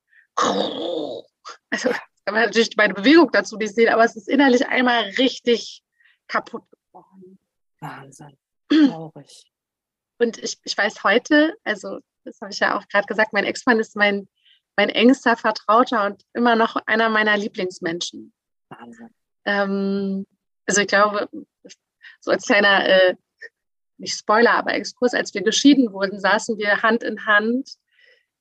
[1.69, 1.89] also
[2.25, 5.83] kann man natürlich meine Bewegung dazu nicht sehen, aber es ist innerlich einmal richtig
[6.27, 7.37] kaputt geworden.
[7.79, 8.37] Wahnsinn.
[8.69, 9.51] Traurig.
[10.17, 13.79] Und ich, ich weiß heute, also das habe ich ja auch gerade gesagt, mein Ex-Mann
[13.79, 14.27] ist mein,
[14.75, 18.33] mein engster Vertrauter und immer noch einer meiner Lieblingsmenschen.
[18.69, 19.09] Wahnsinn.
[19.45, 20.25] Ähm,
[20.65, 21.29] also ich glaube,
[22.19, 23.15] so als kleiner, äh,
[23.97, 27.69] nicht Spoiler, aber Exkurs, als wir geschieden wurden, saßen wir Hand in Hand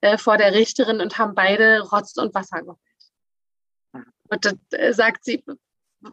[0.01, 2.79] äh, vor der Richterin und haben beide Rotz und Wasser geholt.
[4.29, 5.45] Und dann äh, sagt sie,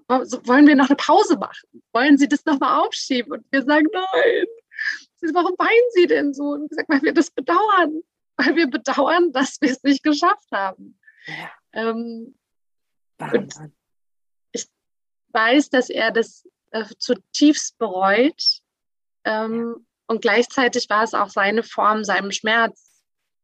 [0.08, 1.82] wollen wir noch eine Pause machen?
[1.94, 3.34] Wollen Sie das nochmal aufschieben?
[3.34, 4.46] Und wir sagen, nein.
[5.18, 6.52] Sie, warum weinen Sie denn so?
[6.52, 8.02] Und sagen, weil wir das bedauern.
[8.38, 11.00] Weil wir bedauern, dass wir es nicht geschafft haben.
[11.26, 11.52] Ja.
[11.74, 12.36] Ähm,
[14.52, 14.68] ich
[15.30, 18.62] weiß, dass er das äh, zutiefst bereut.
[19.24, 19.86] Ähm, ja.
[20.08, 23.04] Und gleichzeitig war es auch seine Form, seinem Schmerz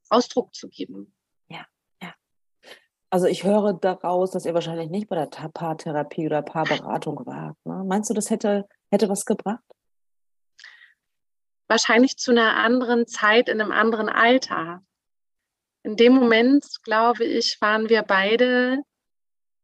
[0.09, 1.13] Ausdruck zu geben.
[3.09, 7.55] Also ich höre daraus, dass ihr wahrscheinlich nicht bei der Paartherapie oder Paarberatung wart.
[7.63, 7.83] Ne?
[7.85, 9.63] Meinst du, das hätte, hätte was gebracht?
[11.67, 14.83] Wahrscheinlich zu einer anderen Zeit, in einem anderen Alter.
[15.83, 18.83] In dem Moment, glaube ich, waren wir beide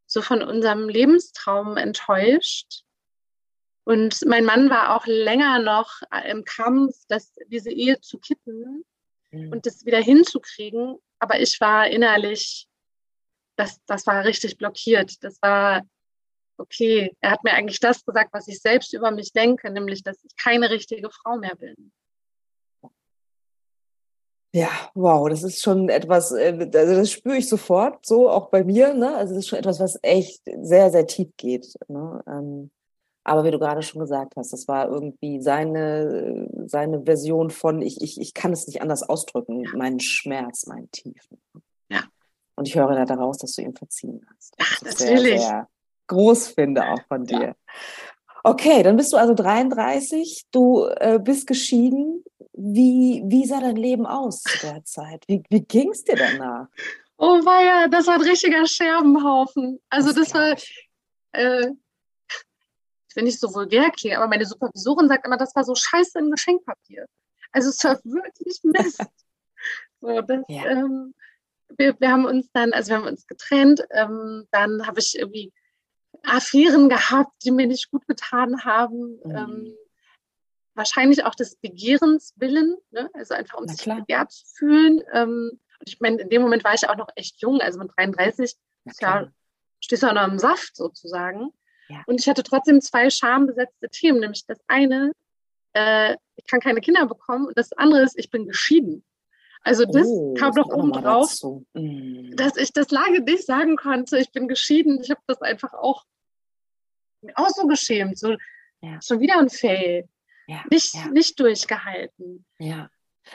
[0.06, 2.84] so von unserem Lebenstraum enttäuscht.
[3.84, 8.86] Und mein Mann war auch länger noch im Kampf, dass diese Ehe zu kippen
[9.32, 9.52] mhm.
[9.52, 10.98] und das wieder hinzukriegen.
[11.20, 12.68] Aber ich war innerlich
[13.56, 15.24] das, das war richtig blockiert.
[15.24, 15.82] Das war,
[16.58, 20.24] okay, er hat mir eigentlich das gesagt, was ich selbst über mich denke, nämlich, dass
[20.24, 21.92] ich keine richtige Frau mehr bin.
[24.56, 28.64] Ja, wow, das ist schon etwas, äh, also das spüre ich sofort, so auch bei
[28.64, 29.16] mir, ne?
[29.16, 31.74] Also das ist schon etwas, was echt sehr, sehr tief geht.
[31.88, 32.24] Ne?
[32.28, 32.70] Ähm,
[33.24, 38.00] aber wie du gerade schon gesagt hast, das war irgendwie seine, seine Version von, ich,
[38.02, 41.42] ich, ich kann es nicht anders ausdrücken, meinen Schmerz, meinen Tiefen.
[42.56, 44.54] Und ich höre da daraus, dass du ihm verziehen hast.
[44.60, 45.42] Ach, natürlich.
[45.42, 45.68] Sehr, sehr
[46.14, 47.42] groß finde auch von dir.
[47.42, 47.56] Ja.
[48.44, 52.24] Okay, dann bist du also 33, du äh, bist geschieden.
[52.52, 55.24] Wie, wie sah dein Leben aus zu der Zeit?
[55.28, 56.68] Wie, wie ging es dir danach?
[57.18, 59.80] Oh ja, das war ein richtiger Scherbenhaufen.
[59.90, 60.58] Also das, das war,
[61.32, 61.72] äh,
[63.08, 66.20] ich will nicht so vulgär klingen, aber meine Supervisorin sagt immer, das war so scheiße
[66.20, 67.06] im Geschenkpapier.
[67.54, 69.02] Also es war wirklich Mist.
[70.02, 70.66] so, das, ja.
[70.66, 71.14] ähm,
[71.78, 75.54] wir, wir haben uns dann, also wir haben uns getrennt, ähm, dann habe ich irgendwie
[76.24, 79.20] Affären gehabt, die mir nicht gut getan haben.
[79.24, 79.36] Mhm.
[79.36, 79.74] Ähm,
[80.76, 83.10] wahrscheinlich auch des Begehrens willen, ne?
[83.14, 85.02] also einfach um sich begehrt zu fühlen.
[85.14, 87.92] Ähm, und ich meine, in dem Moment war ich auch noch echt jung, also mit
[87.96, 88.56] 33,
[89.00, 89.28] ja,
[89.80, 91.52] stehst du auch noch im Saft sozusagen.
[91.90, 92.02] Ja.
[92.08, 95.12] Und ich hatte trotzdem zwei schambesetzte Themen, nämlich das eine,
[95.74, 99.04] äh, ich kann keine Kinder bekommen und das andere ist, ich bin geschieden.
[99.62, 101.34] Also das oh, kam noch oben drauf,
[101.74, 102.36] mm.
[102.36, 104.18] dass ich das lange nicht sagen konnte.
[104.18, 105.00] Ich bin geschieden.
[105.02, 106.04] Ich habe das einfach auch,
[107.36, 108.18] auch so geschämt.
[108.18, 108.36] So,
[108.82, 109.00] ja.
[109.02, 110.08] Schon wieder ein Fail.
[110.48, 111.08] Ja, nicht, ja.
[111.08, 112.46] nicht durchgehalten.
[112.60, 112.90] Ja.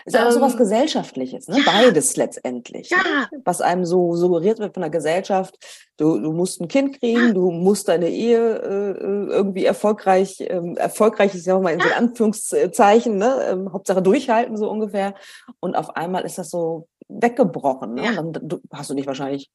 [0.05, 1.59] Ist ja auch so was ähm, Gesellschaftliches, ne?
[1.59, 1.63] Ja.
[1.65, 2.91] beides letztendlich.
[2.91, 2.97] Ne?
[2.97, 3.29] Ja.
[3.33, 3.43] Ne?
[3.45, 5.57] Was einem so suggeriert wird von der Gesellschaft,
[5.97, 11.35] du, du musst ein Kind kriegen, du musst deine Ehe äh, irgendwie erfolgreich, ähm, erfolgreich
[11.35, 13.49] ist ja auch mal in so Anführungszeichen, ne?
[13.51, 15.15] Ähm, Hauptsache durchhalten so ungefähr.
[15.61, 17.95] Und auf einmal ist das so weggebrochen.
[17.95, 18.05] Ne?
[18.05, 18.13] Ja.
[18.13, 19.51] Dann du, hast du dich wahrscheinlich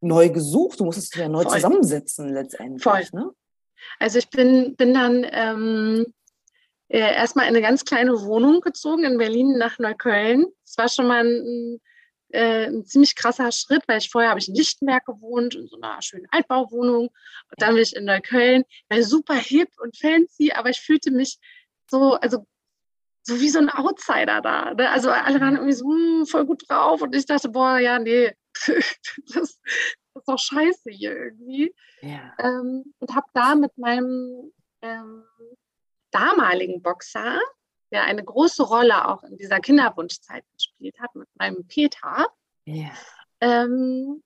[0.00, 1.52] neu gesucht, du musstest dich ja neu Voll.
[1.52, 2.82] zusammensetzen letztendlich.
[2.82, 3.04] Voll.
[3.12, 3.30] Ne?
[3.98, 6.06] Also ich bin, bin dann ähm,
[6.88, 10.46] erstmal in eine ganz kleine Wohnung gezogen in Berlin nach Neukölln.
[10.64, 11.80] Es war schon mal ein,
[12.30, 15.76] äh, ein ziemlich krasser Schritt, weil ich vorher habe ich in Lichtenberg gewohnt, in so
[15.80, 17.08] einer schönen Altbauwohnung.
[17.08, 21.38] Und dann bin ich in Neukölln, war super hip und fancy, aber ich fühlte mich
[21.90, 22.46] so, also
[23.22, 24.72] so wie so ein Outsider da.
[24.74, 24.88] Ne?
[24.90, 28.32] Also alle waren irgendwie so hm, voll gut drauf und ich dachte, boah, ja, nee,
[29.34, 29.60] das
[30.18, 31.74] ist doch scheiße hier irgendwie.
[32.02, 32.34] Ja.
[32.38, 34.52] Ähm, und habe da mit meinem
[34.82, 35.24] ähm,
[36.10, 37.40] damaligen Boxer,
[37.90, 42.26] der eine große Rolle auch in dieser Kinderwunschzeit gespielt hat, mit meinem Peter,
[42.64, 42.90] ja.
[43.40, 44.22] ähm,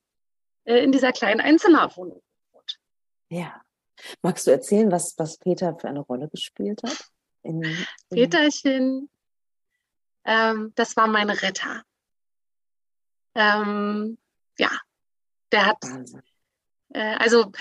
[0.64, 2.78] äh, in dieser kleinen Einzimmerwohnung gewohnt.
[3.28, 3.62] Ja.
[4.20, 7.11] Magst du erzählen, was, was Peter für eine Rolle gespielt hat?
[7.42, 9.09] In, in Peterchen,
[10.24, 11.83] ähm, das war mein Retter.
[13.35, 14.18] Ähm,
[14.59, 14.70] ja,
[15.52, 15.84] der hat,
[16.94, 17.52] äh, also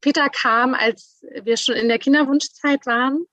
[0.00, 3.24] Peter kam, als wir schon in der Kinderwunschzeit waren.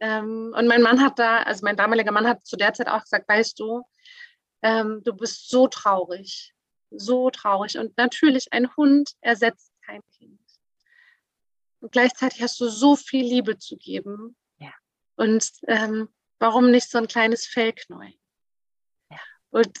[0.00, 3.02] Ähm, und mein Mann hat da, also mein damaliger Mann hat zu der Zeit auch
[3.02, 3.82] gesagt, weißt du,
[4.62, 6.54] ähm, du bist so traurig,
[6.90, 7.78] so traurig.
[7.78, 10.40] Und natürlich, ein Hund ersetzt kein Kind.
[11.80, 14.36] Und gleichzeitig hast du so viel Liebe zu geben.
[14.58, 14.72] Ja.
[15.16, 16.08] Und ähm,
[16.38, 18.14] warum nicht so ein kleines Fellknäuel?
[19.10, 19.20] Ja.
[19.50, 19.76] Und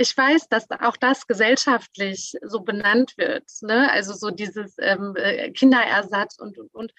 [0.00, 3.44] ich weiß, dass auch das gesellschaftlich so benannt wird.
[3.60, 3.90] Ne?
[3.90, 6.94] Also so dieses ähm, äh, Kinderersatz und, und, und.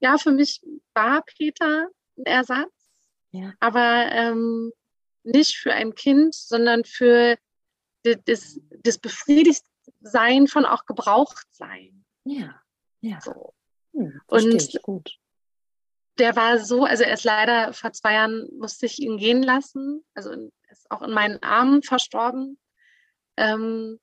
[0.00, 0.60] Ja, für mich
[0.92, 1.86] war Peter
[2.18, 2.72] ein Ersatz,
[3.30, 3.52] ja.
[3.60, 4.72] aber ähm,
[5.22, 7.38] nicht für ein Kind, sondern für
[8.02, 12.04] das, das Befriedigtsein von auch Gebrauchtsein.
[12.24, 12.60] Ja,
[13.00, 13.20] ja.
[13.20, 13.54] So.
[13.92, 15.18] Hm, und gut.
[16.18, 20.04] der war so, also er ist leider vor zwei Jahren, musste ich ihn gehen lassen.
[20.14, 22.58] Also ist auch in meinen Armen verstorben.
[23.36, 23.98] Ähm,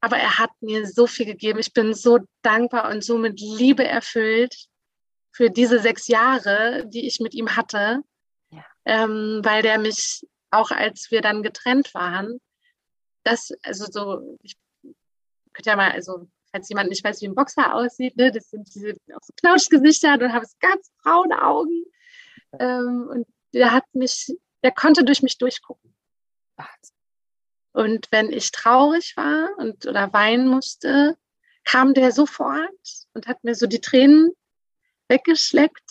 [0.00, 1.58] aber er hat mir so viel gegeben.
[1.58, 4.66] Ich bin so dankbar und so mit Liebe erfüllt
[5.30, 8.02] für diese sechs Jahre, die ich mit ihm hatte,
[8.50, 8.64] ja.
[8.84, 12.40] ähm, weil der mich auch als wir dann getrennt waren,
[13.24, 14.56] das, also so, ich
[15.52, 18.72] könnte ja mal, also falls jemand nicht weiß, wie ein Boxer aussieht, ne, das sind
[18.74, 21.84] diese auch so Knautschgesichter und habe ganz braune Augen.
[22.58, 25.91] Ähm, und der hat mich, der konnte durch mich durchgucken.
[27.72, 31.16] Und wenn ich traurig war und oder weinen musste,
[31.64, 32.68] kam der sofort
[33.14, 34.32] und hat mir so die Tränen
[35.08, 35.90] weggeschleckt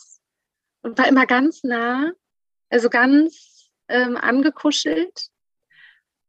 [0.81, 2.11] und war immer ganz nah,
[2.69, 5.29] also ganz ähm, angekuschelt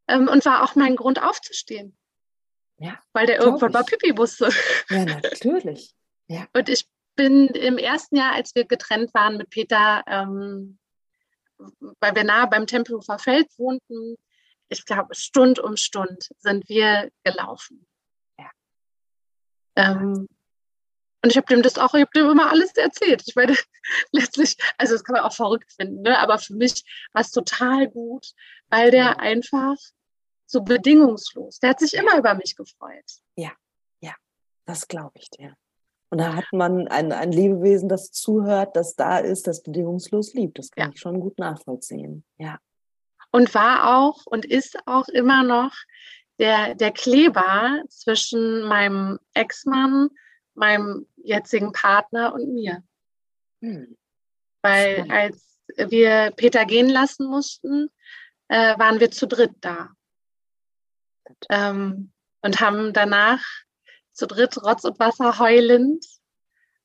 [0.07, 1.97] ähm, und war auch mein Grund aufzustehen.
[2.77, 3.73] Ja, weil der irgendwann ich.
[3.73, 4.49] mal Pipi musste.
[4.89, 5.95] Ja, natürlich.
[6.27, 6.47] Ja.
[6.53, 10.79] Und ich bin im ersten Jahr, als wir getrennt waren mit Peter, ähm,
[11.99, 14.17] weil wir nahe beim Tempelhofer Feld wohnten,
[14.69, 17.85] ich glaube, Stund um Stund sind wir gelaufen.
[18.37, 18.51] Ja.
[19.75, 20.27] Ähm,
[21.23, 23.23] und ich habe dem das auch, ich habe dem immer alles erzählt.
[23.25, 23.55] Ich meine,
[24.11, 26.19] letztlich, also das kann man auch verrückt finden, ne?
[26.19, 28.33] aber für mich war es total gut,
[28.67, 29.77] weil der einfach
[30.45, 33.05] so bedingungslos, der hat sich immer über mich gefreut.
[33.35, 33.51] Ja,
[34.01, 34.13] ja,
[34.65, 35.55] das glaube ich dir.
[36.13, 40.59] Und da hat man ein, ein Lebewesen, das zuhört, das da ist, das bedingungslos liebt.
[40.59, 40.91] Das kann ja.
[40.93, 42.23] ich schon gut nachvollziehen.
[42.37, 42.59] Ja
[43.33, 45.73] und war auch und ist auch immer noch
[46.37, 50.09] der, der Kleber zwischen meinem Ex-Mann,
[50.53, 52.83] meinem jetzigen Partner und mir.
[53.61, 53.97] Hm.
[54.61, 57.89] Weil als wir Peter gehen lassen mussten,
[58.49, 59.89] äh, waren wir zu dritt da.
[61.49, 63.43] Ähm, und haben danach
[64.13, 66.05] zu dritt Rotz und Wasser heulend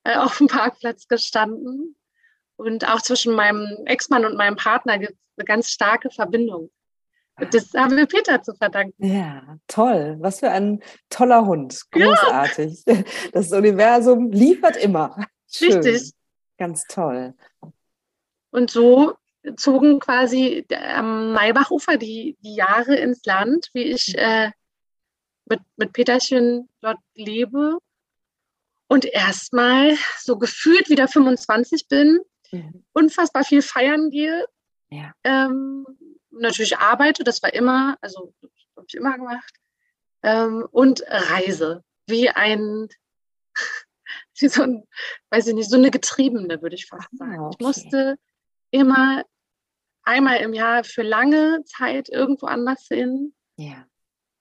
[0.03, 1.95] äh, auf dem Parkplatz gestanden.
[2.55, 6.69] Und auch zwischen meinem Ex-Mann und meinem Partner gibt es eine ganz starke Verbindung.
[7.51, 9.05] Das haben wir Peter zu verdanken.
[9.05, 10.17] Ja, toll.
[10.19, 11.85] Was für ein toller Hund.
[11.91, 12.83] Großartig.
[12.85, 12.95] Ja.
[13.31, 15.25] Das Universum liefert immer.
[15.49, 15.77] Schön.
[15.79, 16.13] Richtig.
[16.57, 17.33] Ganz toll.
[18.51, 19.13] Und so
[19.55, 24.19] zogen quasi am Maybachufer die, die Jahre ins Land, wie ich mhm.
[24.19, 24.51] äh,
[25.49, 27.79] mit, mit Peterchen dort lebe.
[28.87, 32.19] Und erstmal so gefühlt wieder 25 bin,
[32.51, 32.83] mhm.
[32.93, 34.45] unfassbar viel feiern gehe
[34.89, 35.13] ja.
[35.23, 35.85] Ähm,
[36.31, 38.33] natürlich arbeite, das war immer, also
[38.75, 39.53] habe ich immer gemacht.
[40.23, 42.89] Ähm, und Reise, wie ein,
[44.39, 44.87] wie so ein,
[45.29, 47.39] weiß ich nicht, so eine Getriebene, würde ich fast ah, sagen.
[47.39, 47.55] okay.
[47.59, 48.17] Ich musste
[48.71, 49.23] immer
[50.03, 53.33] einmal im Jahr für lange Zeit irgendwo anders hin.
[53.57, 53.85] Ja.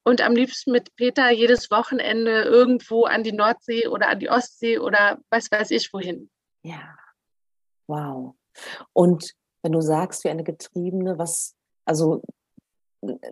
[0.09, 4.79] Und am liebsten mit Peter jedes Wochenende irgendwo an die Nordsee oder an die Ostsee
[4.79, 6.31] oder was weiß ich wohin.
[6.63, 6.97] Ja.
[7.87, 8.35] Wow.
[8.95, 12.23] Und wenn du sagst, wie eine Getriebene, was, also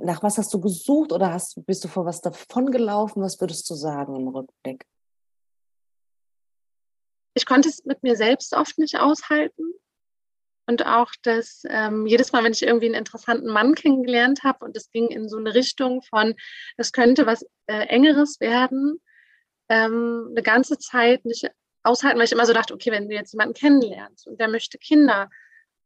[0.02, 3.22] nach was hast du gesucht oder hast, bist du vor was davongelaufen?
[3.22, 4.84] Was würdest du sagen im Rückblick?
[7.32, 9.72] Ich konnte es mit mir selbst oft nicht aushalten.
[10.66, 14.76] Und auch, dass ähm, jedes Mal, wenn ich irgendwie einen interessanten Mann kennengelernt habe und
[14.76, 16.34] es ging in so eine Richtung von,
[16.76, 19.00] es könnte was äh, Engeres werden,
[19.68, 21.48] ähm, eine ganze Zeit nicht
[21.84, 24.78] aushalten, weil ich immer so dachte, okay, wenn du jetzt jemanden kennenlernst und der möchte
[24.78, 25.30] Kinder,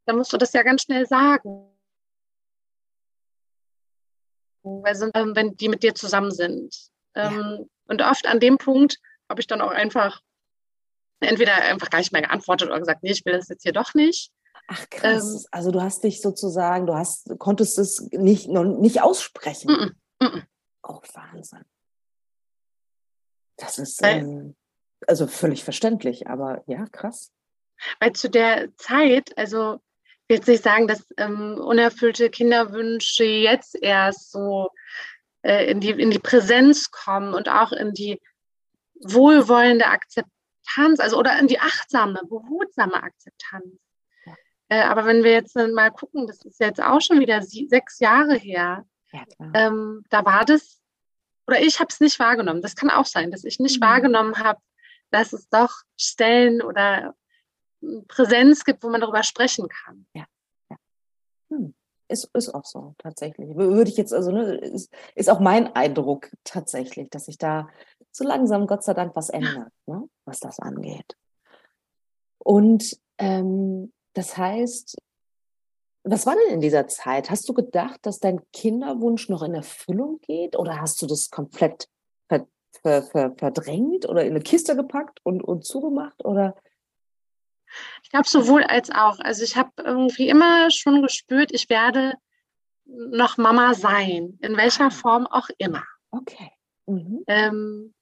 [0.06, 1.66] dann musst du das ja ganz schnell sagen.
[4.62, 6.74] Weil sonst, ähm, wenn die mit dir zusammen sind.
[7.14, 7.64] Ähm, ja.
[7.86, 10.22] Und oft an dem Punkt habe ich dann auch einfach
[11.20, 13.94] entweder einfach gar nicht mehr geantwortet oder gesagt, nee, ich will das jetzt hier doch
[13.94, 14.32] nicht.
[14.72, 15.34] Ach krass.
[15.34, 19.68] Ähm, also du hast dich sozusagen, du hast, konntest es nicht, noch nicht aussprechen.
[19.70, 20.42] -mm, mm
[20.82, 21.64] oh, Wahnsinn.
[23.56, 24.54] Das ist ähm,
[25.06, 27.32] also völlig verständlich, aber ja, krass.
[27.98, 33.74] Weil zu der Zeit, also ich will jetzt nicht sagen, dass ähm, unerfüllte Kinderwünsche jetzt
[33.74, 34.70] erst so
[35.42, 38.20] äh, in, die, in die Präsenz kommen und auch in die
[39.02, 43.66] wohlwollende Akzeptanz, also oder in die achtsame, behutsame Akzeptanz.
[44.70, 47.98] Äh, aber wenn wir jetzt mal gucken, das ist jetzt auch schon wieder sie, sechs
[47.98, 50.80] Jahre her, ja, ähm, da war das,
[51.48, 52.62] oder ich habe es nicht wahrgenommen.
[52.62, 53.84] Das kann auch sein, dass ich nicht mhm.
[53.84, 54.60] wahrgenommen habe,
[55.10, 57.16] dass es doch Stellen oder
[57.80, 60.06] hm, Präsenz gibt, wo man darüber sprechen kann.
[60.14, 60.26] Ja.
[60.70, 60.76] ja.
[61.50, 61.74] Hm.
[62.06, 63.56] Ist, ist auch so, tatsächlich.
[63.56, 67.68] Würde ich jetzt, also, ne, ist, ist auch mein Eindruck tatsächlich, dass sich da
[68.12, 71.16] so langsam, Gott sei Dank, was ändert, ne, was das angeht.
[72.38, 74.96] Und ähm, das heißt,
[76.02, 77.30] was war denn in dieser Zeit?
[77.30, 81.88] Hast du gedacht, dass dein Kinderwunsch noch in Erfüllung geht oder hast du das komplett
[82.28, 82.46] ver,
[82.82, 86.56] ver, ver, verdrängt oder in eine Kiste gepackt und, und zugemacht oder?
[88.02, 89.20] Ich glaube sowohl als auch.
[89.20, 92.14] Also ich habe irgendwie immer schon gespürt, ich werde
[92.84, 94.90] noch Mama sein, in welcher ah.
[94.90, 95.84] Form auch immer.
[96.10, 96.50] Okay.
[96.86, 97.22] Mhm.
[97.26, 97.94] Ähm,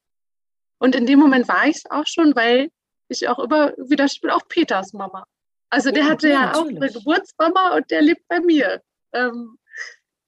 [0.78, 2.70] und in dem Moment war ich es auch schon, weil
[3.08, 5.26] ich auch immer wieder, ich bin auch Peters Mama.
[5.70, 8.82] Also der ja, hatte ja, ja auch eine Geburtsmama und der lebt bei mir.
[9.12, 9.58] Ähm,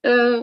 [0.03, 0.41] äh,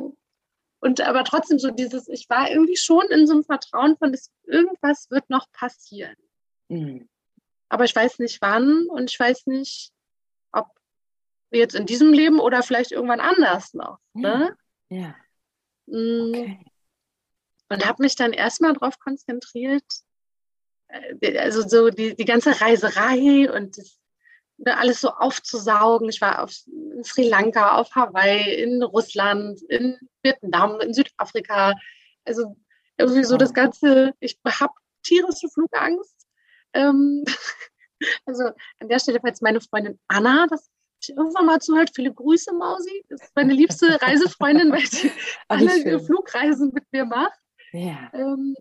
[0.80, 4.30] und aber trotzdem so dieses, ich war irgendwie schon in so einem Vertrauen von, dass
[4.44, 6.16] irgendwas wird noch passieren.
[6.68, 7.08] Mhm.
[7.68, 9.92] Aber ich weiß nicht wann und ich weiß nicht,
[10.52, 10.68] ob
[11.50, 13.98] jetzt in diesem Leben oder vielleicht irgendwann anders noch.
[14.14, 14.56] Ne?
[14.88, 15.14] Ja.
[15.86, 16.30] Mm.
[16.30, 16.64] Okay.
[17.70, 19.84] Und habe mich dann erstmal darauf konzentriert,
[20.88, 23.97] äh, also so die, die ganze Reiserei und das
[24.58, 26.08] Ne, alles so aufzusaugen.
[26.08, 31.74] Ich war auf, in Sri Lanka, auf Hawaii, in Russland, in Vietnam, in Südafrika.
[32.24, 32.56] Also
[32.96, 34.72] irgendwie so das Ganze, ich habe
[35.04, 36.26] tierische Flugangst.
[36.72, 37.24] Ähm,
[38.26, 40.68] also an der Stelle, falls meine Freundin Anna das
[41.06, 43.04] irgendwann mal zuhört, viele Grüße, Mausi.
[43.08, 45.12] Das ist meine liebste Reisefreundin, weil sie
[45.46, 47.38] alle Flugreisen mit mir macht.
[47.72, 48.10] Ja.
[48.12, 48.56] Ähm,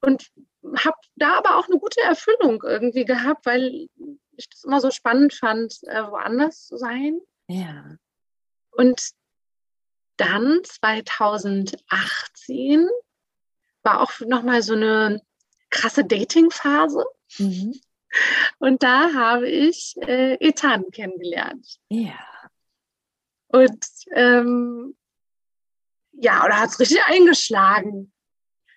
[0.00, 0.32] und
[0.76, 3.88] habe da aber auch eine gute Erfüllung irgendwie gehabt, weil
[4.36, 7.20] ich das immer so spannend fand, äh, woanders zu sein.
[7.48, 7.96] Ja.
[8.70, 9.10] Und
[10.16, 12.88] dann 2018
[13.82, 15.20] war auch nochmal so eine
[15.70, 17.04] krasse Dating-Phase.
[17.38, 17.80] Mhm.
[18.58, 21.78] Und da habe ich äh, Ethan kennengelernt.
[21.88, 22.18] Ja.
[23.48, 24.96] Und ähm,
[26.12, 28.12] ja, da hat es richtig eingeschlagen.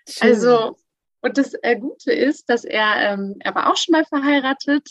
[0.07, 0.29] Schön.
[0.29, 0.77] Also,
[1.25, 4.87] und das äh, Gute ist, dass er, ähm, er war auch schon mal verheiratet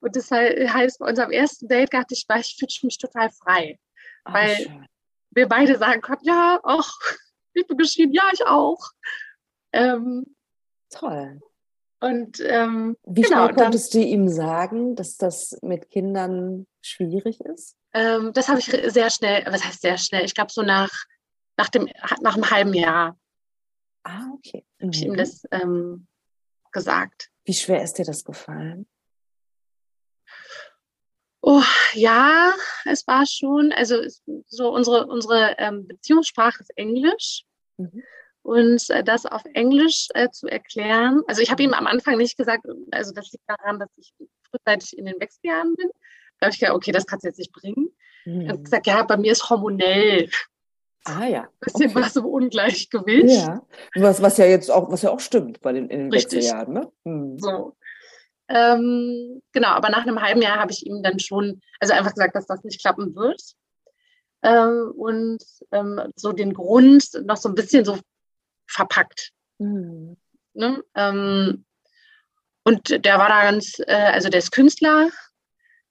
[0.00, 3.78] und das heißt, bei unserem ersten Date dachte ich, ich fühle mich total frei.
[4.24, 4.86] Ach, weil schön.
[5.30, 6.90] wir beide sagen konnten, ja, auch,
[7.54, 8.90] ich bin geschieden, ja, ich auch.
[9.72, 10.34] Ähm,
[10.90, 11.40] Toll.
[12.00, 17.40] Und ähm, wie genau, schnell konntest dann, du ihm sagen, dass das mit Kindern schwierig
[17.40, 17.76] ist?
[17.94, 20.24] Ähm, das habe ich sehr schnell, was heißt sehr schnell?
[20.26, 20.90] Ich glaube so nach,
[21.56, 21.88] nach, dem,
[22.20, 23.16] nach einem halben Jahr.
[24.02, 24.64] Ah, okay.
[24.78, 24.86] Mhm.
[24.86, 25.16] Habe ich ihm mhm.
[25.16, 26.06] das ähm,
[26.72, 27.30] gesagt.
[27.44, 28.86] Wie schwer ist dir das gefallen?
[31.42, 31.62] Oh,
[31.94, 32.52] ja,
[32.84, 33.96] es war schon, also
[34.46, 37.44] so unsere, unsere ähm, Beziehungssprache ist Englisch.
[37.78, 38.02] Mhm.
[38.42, 42.36] Und äh, das auf Englisch äh, zu erklären, also ich habe ihm am Anfang nicht
[42.36, 44.14] gesagt, also das liegt daran, dass ich
[44.50, 45.88] frühzeitig in den Wechseljahren bin.
[46.38, 47.88] Da habe ich gesagt, okay, das kannst du jetzt nicht bringen.
[48.24, 48.40] Mhm.
[48.42, 50.30] Ich habe gesagt, ja, bei mir ist hormonell.
[51.04, 51.42] Ah ja.
[51.42, 52.00] Ein bisschen okay.
[52.00, 53.46] was im Ungleichgewicht.
[53.46, 53.62] Ja.
[53.94, 56.38] Was, was ja jetzt auch, was ja auch stimmt bei den, in den Richtig.
[56.38, 56.92] Wechseljahren, ne?
[57.04, 57.38] Mhm.
[57.38, 57.76] So.
[58.48, 62.34] Ähm, genau, aber nach einem halben Jahr habe ich ihm dann schon, also einfach gesagt,
[62.34, 63.40] dass das nicht klappen wird.
[64.42, 67.98] Ähm, und ähm, so den Grund noch so ein bisschen so
[68.66, 69.32] verpackt.
[69.58, 70.16] Mhm.
[70.54, 70.82] Ne?
[70.94, 71.64] Ähm,
[72.64, 75.10] und der war da ganz, äh, also der ist Künstler,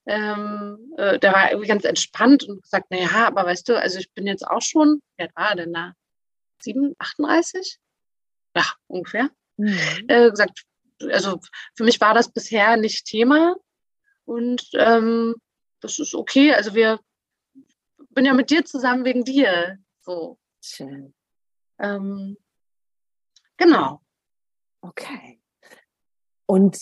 [0.06, 4.12] ähm, äh, der war irgendwie ganz entspannt und gesagt, naja, aber weißt du, also ich
[4.14, 5.94] bin jetzt auch schon, alt war er denn da?
[6.62, 7.80] 7, 38?
[8.56, 9.30] Ja, ungefähr.
[9.58, 9.78] Mhm.
[10.08, 10.64] Äh, gesagt,
[11.12, 11.40] also
[11.76, 13.56] für mich war das bisher nicht Thema.
[14.26, 15.36] Und ähm,
[15.80, 16.54] das ist okay.
[16.54, 17.00] Also wir
[18.10, 19.78] bin ja mit dir zusammen wegen dir.
[20.02, 20.38] So.
[20.62, 21.14] Schön.
[21.80, 22.38] Ähm,
[23.58, 24.02] genau.
[24.82, 25.42] Okay.
[26.46, 26.78] Und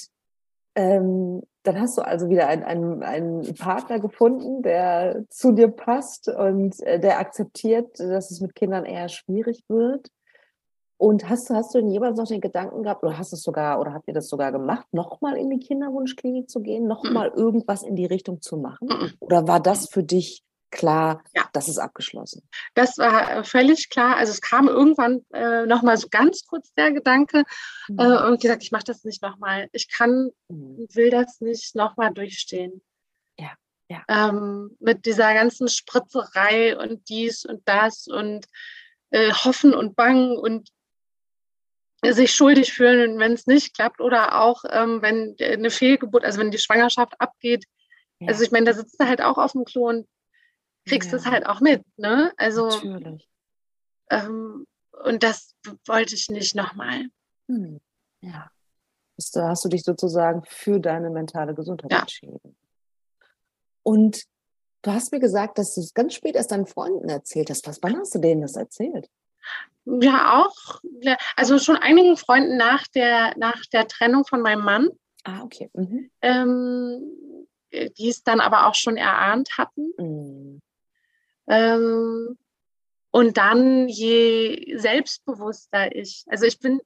[0.78, 6.30] ähm, dann hast du also wieder einen, einen, einen Partner gefunden, der zu dir passt
[6.30, 10.08] und äh, der akzeptiert, dass es mit Kindern eher schwierig wird.
[11.00, 13.94] Und hast, hast du denn jemals noch den Gedanken gehabt, oder hast es sogar, oder
[13.94, 17.38] habt ihr das sogar gemacht, nochmal in die Kinderwunschklinik zu gehen, nochmal mhm.
[17.38, 18.88] irgendwas in die Richtung zu machen?
[18.88, 19.12] Mhm.
[19.20, 21.50] Oder war das für dich klar, ja.
[21.54, 22.48] das ist abgeschlossen?
[22.74, 24.18] Das war äh, völlig klar.
[24.18, 27.44] Also es kam irgendwann äh, nochmal so ganz kurz der Gedanke
[27.88, 28.00] mhm.
[28.00, 29.70] äh, und gesagt, ich mache das nicht nochmal.
[29.72, 30.88] Ich kann, mhm.
[30.94, 32.82] will das nicht nochmal durchstehen.
[33.40, 33.52] Ja.
[33.90, 34.04] Ja.
[34.10, 38.46] Ähm, mit dieser ganzen Spritzerei und dies und das und
[39.12, 40.70] äh, Hoffen und Bangen und
[42.04, 46.52] sich schuldig fühlen, wenn es nicht klappt oder auch ähm, wenn eine Fehlgeburt, also wenn
[46.52, 47.66] die Schwangerschaft abgeht.
[48.20, 48.30] Ja.
[48.30, 50.08] Also ich meine, da sitzt du halt auch auf dem Klo und
[50.88, 51.18] kriegst ja.
[51.18, 52.32] das halt auch mit, ne?
[52.38, 53.28] Also Natürlich.
[54.10, 54.66] Ähm,
[55.04, 57.06] und das wollte ich nicht nochmal.
[57.48, 57.80] Hm.
[58.22, 58.50] Ja.
[59.34, 62.00] Da hast du dich sozusagen für deine mentale Gesundheit ja.
[62.00, 62.56] entschieden.
[63.84, 64.24] Und
[64.84, 67.68] du hast mir gesagt, dass du es ganz spät erst deinen Freunden erzählt hast.
[67.68, 69.10] Was, wann hast du denen das erzählt?
[69.86, 70.82] Ja, auch.
[71.36, 74.90] Also schon einigen Freunden nach der, nach der Trennung von meinem Mann.
[75.24, 75.70] Ah, okay.
[75.74, 76.12] Mhm.
[76.22, 77.02] Ähm,
[77.72, 79.94] die es dann aber auch schon erahnt hatten.
[79.98, 80.62] Mhm.
[81.48, 82.38] Ähm,
[83.12, 86.82] und dann, je selbstbewusster ich, also ich bin,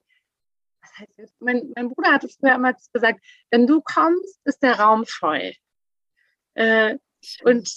[0.81, 1.33] was heißt das?
[1.39, 5.53] Mein, mein Bruder hat es früher immer gesagt, wenn du kommst, ist der Raum voll.
[6.53, 6.97] Äh,
[7.43, 7.69] und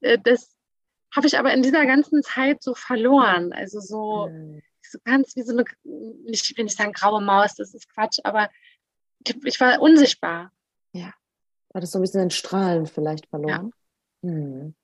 [0.00, 0.54] äh, das
[1.14, 3.52] habe ich aber in dieser ganzen Zeit so verloren.
[3.52, 4.62] Also so, mhm.
[4.82, 5.64] so ganz wie so eine,
[6.26, 8.50] ich will nicht sagen graue Maus, das ist Quatsch, aber
[9.44, 10.52] ich war unsichtbar.
[10.92, 11.12] Ja.
[11.70, 13.72] War das so ein bisschen ein Strahlen vielleicht verloren?
[14.22, 14.30] Ja.
[14.30, 14.74] Mhm.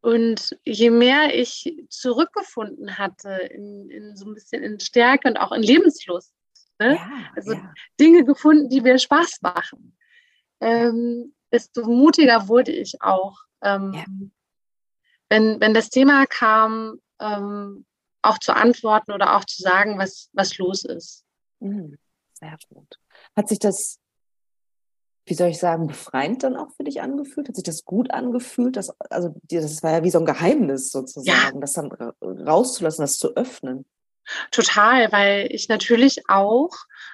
[0.00, 5.52] Und je mehr ich zurückgefunden hatte in, in, so ein bisschen in Stärke und auch
[5.52, 6.32] in Lebenslust,
[6.78, 6.94] ne?
[6.94, 7.74] ja, also ja.
[7.98, 9.96] Dinge gefunden, die mir Spaß machen,
[10.60, 13.38] ähm, desto mutiger wurde ich auch.
[13.60, 14.04] Ähm, ja
[15.28, 17.84] wenn, wenn das Thema kam, ähm,
[18.22, 21.24] auch zu antworten oder auch zu sagen, was, was los ist.
[21.60, 21.98] Mhm.
[22.32, 22.98] Sehr gut.
[23.36, 23.98] Hat sich das,
[25.28, 27.48] wie soll ich sagen, befreiend dann auch für dich angefühlt?
[27.48, 28.76] Hat sich das gut angefühlt?
[28.76, 31.60] Dass, also das war ja wie so ein Geheimnis sozusagen, ja.
[31.60, 31.90] das dann
[32.22, 33.84] rauszulassen, das zu öffnen.
[34.50, 36.70] Total, weil ich natürlich auch,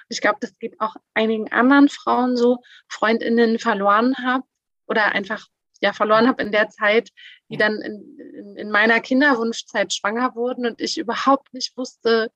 [0.09, 2.57] ich glaube, das geht auch einigen anderen Frauen so,
[2.89, 4.43] Freundinnen verloren habe
[4.87, 5.47] oder einfach
[5.81, 7.09] ja verloren habe in der Zeit,
[7.49, 12.31] die dann in, in, in, meiner Kinderwunschzeit schwanger wurden und ich überhaupt nicht wusste,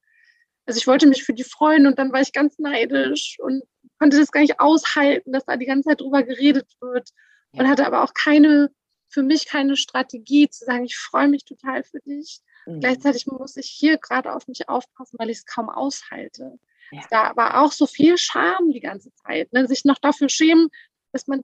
[0.65, 3.63] also ich wollte mich für die freuen und dann war ich ganz neidisch und
[3.99, 7.09] konnte das gar nicht aushalten, dass da die ganze Zeit drüber geredet wird
[7.51, 8.71] und hatte aber auch keine,
[9.09, 12.39] für mich keine Strategie zu sagen, ich freue mich total für dich.
[12.65, 12.79] Mhm.
[12.79, 16.57] Gleichzeitig muss ich hier gerade auf mich aufpassen, weil ich es kaum aushalte.
[16.91, 17.01] Ja.
[17.09, 19.67] Da aber auch so viel Scham die ganze Zeit, ne?
[19.67, 20.69] sich noch dafür schämen,
[21.11, 21.41] dass man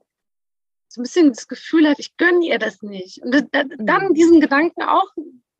[0.87, 3.21] so ein bisschen das Gefühl hat, ich gönne ihr das nicht.
[3.21, 4.13] Und dann mhm.
[4.13, 5.11] diesen Gedanken auch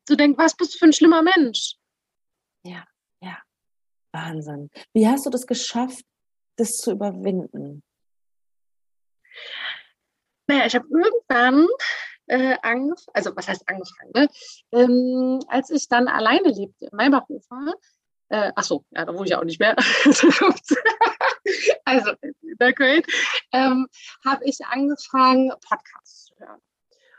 [0.06, 1.76] zu denken, was bist du für ein schlimmer Mensch?
[2.64, 2.84] Ja,
[3.20, 3.38] ja.
[4.12, 4.70] Wahnsinn.
[4.92, 6.04] Wie hast du das geschafft,
[6.56, 7.82] das zu überwinden?
[10.46, 11.66] Naja, ich habe irgendwann
[12.26, 14.28] äh, angefangen, also was heißt angefangen, ne?
[14.72, 17.74] ähm, als ich dann alleine lebte in Maybachufer,
[18.28, 19.76] äh, ach so, ja, da wohne ich auch nicht mehr.
[21.84, 23.02] also in der Köln,
[23.52, 23.86] ähm,
[24.24, 26.60] habe ich angefangen, Podcasts zu hören.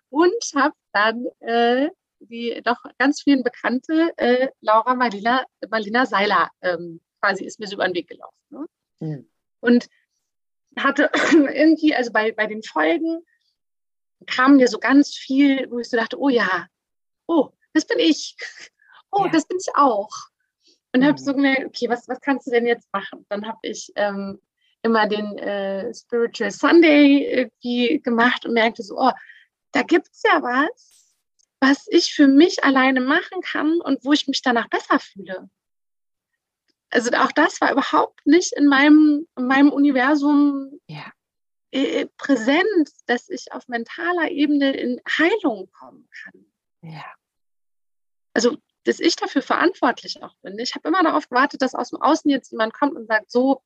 [0.10, 7.02] Und habe dann äh, die doch ganz vielen bekannte äh, Laura Marlina, Marlina Seiler ähm,
[7.22, 8.38] quasi ist mir so über den Weg gelaufen.
[8.50, 8.66] Ne?
[9.00, 9.30] Mhm.
[9.60, 9.88] Und
[10.78, 13.26] hatte irgendwie, also bei, bei den Folgen
[14.26, 16.68] kam mir so ganz viel, wo ich so dachte, oh ja,
[17.28, 18.36] oh, das bin ich.
[19.10, 19.32] Oh, ja.
[19.32, 20.12] das bin ich auch.
[20.92, 21.38] Und habe so mhm.
[21.38, 23.26] gemerkt, okay, was, was kannst du denn jetzt machen?
[23.30, 24.38] Dann habe ich ähm,
[24.82, 29.12] immer den äh, Spiritual Sunday irgendwie gemacht und merkte so, oh,
[29.72, 31.16] da gibt es ja was,
[31.62, 35.50] was ich für mich alleine machen kann und wo ich mich danach besser fühle.
[36.90, 41.12] Also auch das war überhaupt nicht in meinem, in meinem Universum ja.
[42.18, 46.46] präsent, dass ich auf mentaler Ebene in Heilung kommen kann.
[46.82, 47.06] Ja.
[48.34, 48.58] Also
[48.88, 50.58] dass ich dafür verantwortlich auch bin.
[50.60, 53.62] Ich habe immer darauf gewartet, dass aus dem Außen jetzt jemand kommt und sagt, so,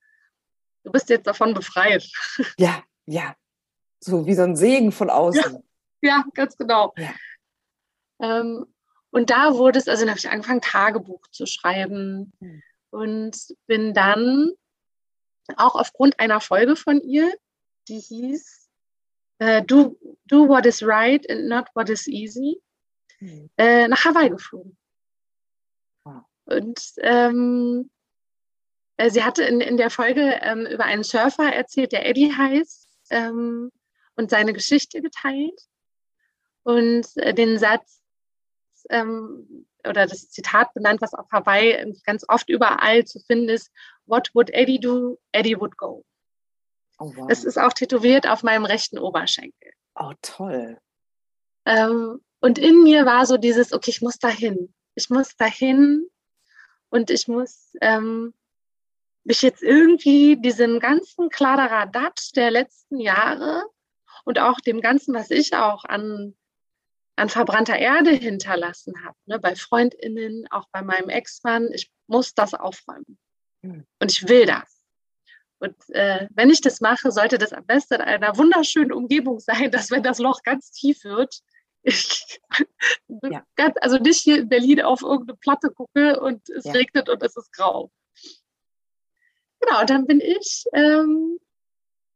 [0.83, 2.09] du bist jetzt davon befreit.
[2.57, 3.35] Ja, ja.
[3.99, 5.63] So wie so ein Segen von außen.
[6.01, 6.93] Ja, ja ganz genau.
[6.97, 7.13] Ja.
[8.19, 8.65] Ähm,
[9.11, 12.63] und da wurde es, also dann habe ich angefangen, Tagebuch zu schreiben hm.
[12.91, 13.35] Und
[13.67, 14.51] bin dann
[15.57, 17.33] auch aufgrund einer Folge von ihr,
[17.87, 18.69] die hieß
[19.39, 22.61] äh, do, do what is right and not what is easy,
[23.19, 23.49] mhm.
[23.57, 24.77] äh, nach Hawaii geflogen.
[26.03, 26.23] Wow.
[26.45, 27.89] Und ähm,
[28.97, 32.87] äh, sie hatte in, in der Folge ähm, über einen Surfer erzählt, der Eddie heißt,
[33.09, 33.71] ähm,
[34.15, 35.59] und seine Geschichte geteilt.
[36.63, 38.03] Und äh, den Satz
[38.91, 43.71] ähm, oder das Zitat benannt, was auf Hawaii ganz oft überall zu finden ist,
[44.05, 45.19] What would Eddie do?
[45.31, 46.03] Eddie would go.
[46.99, 47.27] Oh, wow.
[47.29, 49.71] Es ist auch tätowiert auf meinem rechten Oberschenkel.
[49.95, 50.77] Oh, toll.
[51.65, 54.73] Ähm, und in mir war so dieses, okay, ich muss dahin.
[54.95, 56.05] Ich muss dahin
[56.89, 58.33] und ich muss ähm,
[59.23, 63.63] mich jetzt irgendwie diesem ganzen Kladderadatsch der letzten Jahre
[64.25, 66.35] und auch dem Ganzen, was ich auch an,
[67.15, 72.53] an verbrannter Erde hinterlassen habe, ne, bei FreundInnen, auch bei meinem Ex-Mann, ich muss das
[72.53, 73.17] aufräumen.
[73.61, 73.85] Mhm.
[73.99, 74.81] Und ich will das.
[75.59, 79.69] Und äh, wenn ich das mache, sollte das am besten in einer wunderschönen Umgebung sein,
[79.71, 81.41] dass wenn das Loch ganz tief wird,
[81.83, 82.39] ich
[83.23, 83.43] ja.
[83.55, 86.71] ganz, also nicht hier in Berlin auf irgendeine Platte gucke und es ja.
[86.71, 87.91] regnet und es ist grau.
[89.59, 91.37] Genau, dann bin ich ähm,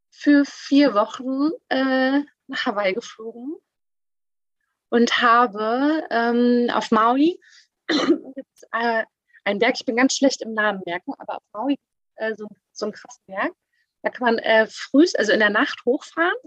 [0.10, 3.56] für vier Wochen äh, nach Hawaii geflogen
[4.96, 7.38] und habe ähm, auf Maui
[7.88, 9.04] gibt's, äh,
[9.44, 11.78] einen Berg, ich bin ganz schlecht im Namen merken, aber auf Maui
[12.16, 13.52] äh, so, so ein krassen Berg.
[14.04, 16.38] Da kann man äh, früh, also in der Nacht hochfahren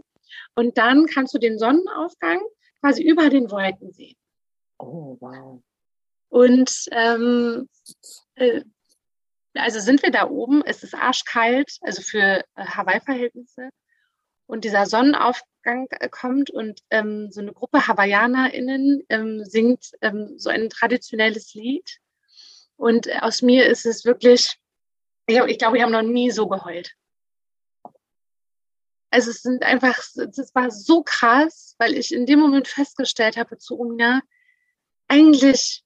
[0.55, 2.41] und dann kannst du den Sonnenaufgang
[2.81, 4.17] quasi über den Wolken sehen.
[4.79, 5.61] Oh, wow.
[6.31, 7.69] Und ähm,
[8.37, 8.63] äh,
[9.57, 13.69] also sind wir da oben, es ist arschkalt, also für äh, Hawaii-Verhältnisse.
[14.47, 20.51] Und dieser Sonnenaufgang äh, kommt und ähm, so eine Gruppe HawaiianerInnen ähm, singt ähm, so
[20.51, 21.99] ein traditionelles Lied.
[22.77, 24.57] Und aus mir ist es wirklich,
[25.27, 26.95] ich, ich glaube, wir haben noch nie so geheult.
[29.11, 33.57] Also es sind einfach, es war so krass, weil ich in dem Moment festgestellt habe
[33.59, 34.21] zu Umina,
[35.09, 35.83] eigentlich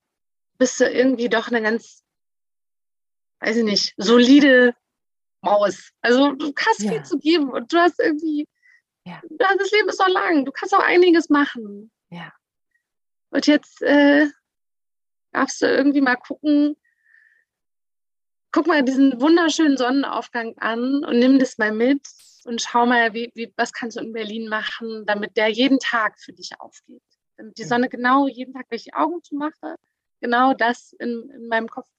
[0.57, 2.03] bist du irgendwie doch eine ganz
[3.43, 4.73] weiß ich nicht, solide
[5.41, 5.91] Maus.
[6.01, 6.91] Also du hast ja.
[6.91, 8.47] viel zu geben und du hast irgendwie,
[9.05, 9.21] ja.
[9.29, 11.91] das Leben ist so lang, du kannst auch einiges machen.
[12.09, 12.33] Ja.
[13.29, 14.27] Und jetzt äh,
[15.31, 16.75] darfst du irgendwie mal gucken,
[18.51, 22.07] guck mal diesen wunderschönen Sonnenaufgang an und nimm das mal mit
[22.45, 26.19] und schau mal, wie, wie, was kannst du in Berlin machen, damit der jeden Tag
[26.19, 27.01] für dich aufgeht.
[27.37, 29.77] Damit die Sonne genau jeden Tag, wenn ich die Augen zumache,
[30.21, 31.89] genau das in, in meinem Kopf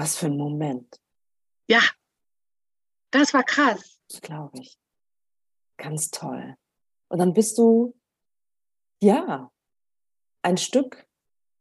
[0.00, 0.98] was für ein Moment.
[1.68, 1.82] Ja,
[3.10, 3.99] das war krass.
[4.10, 4.76] Das glaube ich.
[5.76, 6.56] Ganz toll.
[7.08, 7.96] Und dann bist du,
[9.00, 9.50] ja,
[10.42, 11.06] ein Stück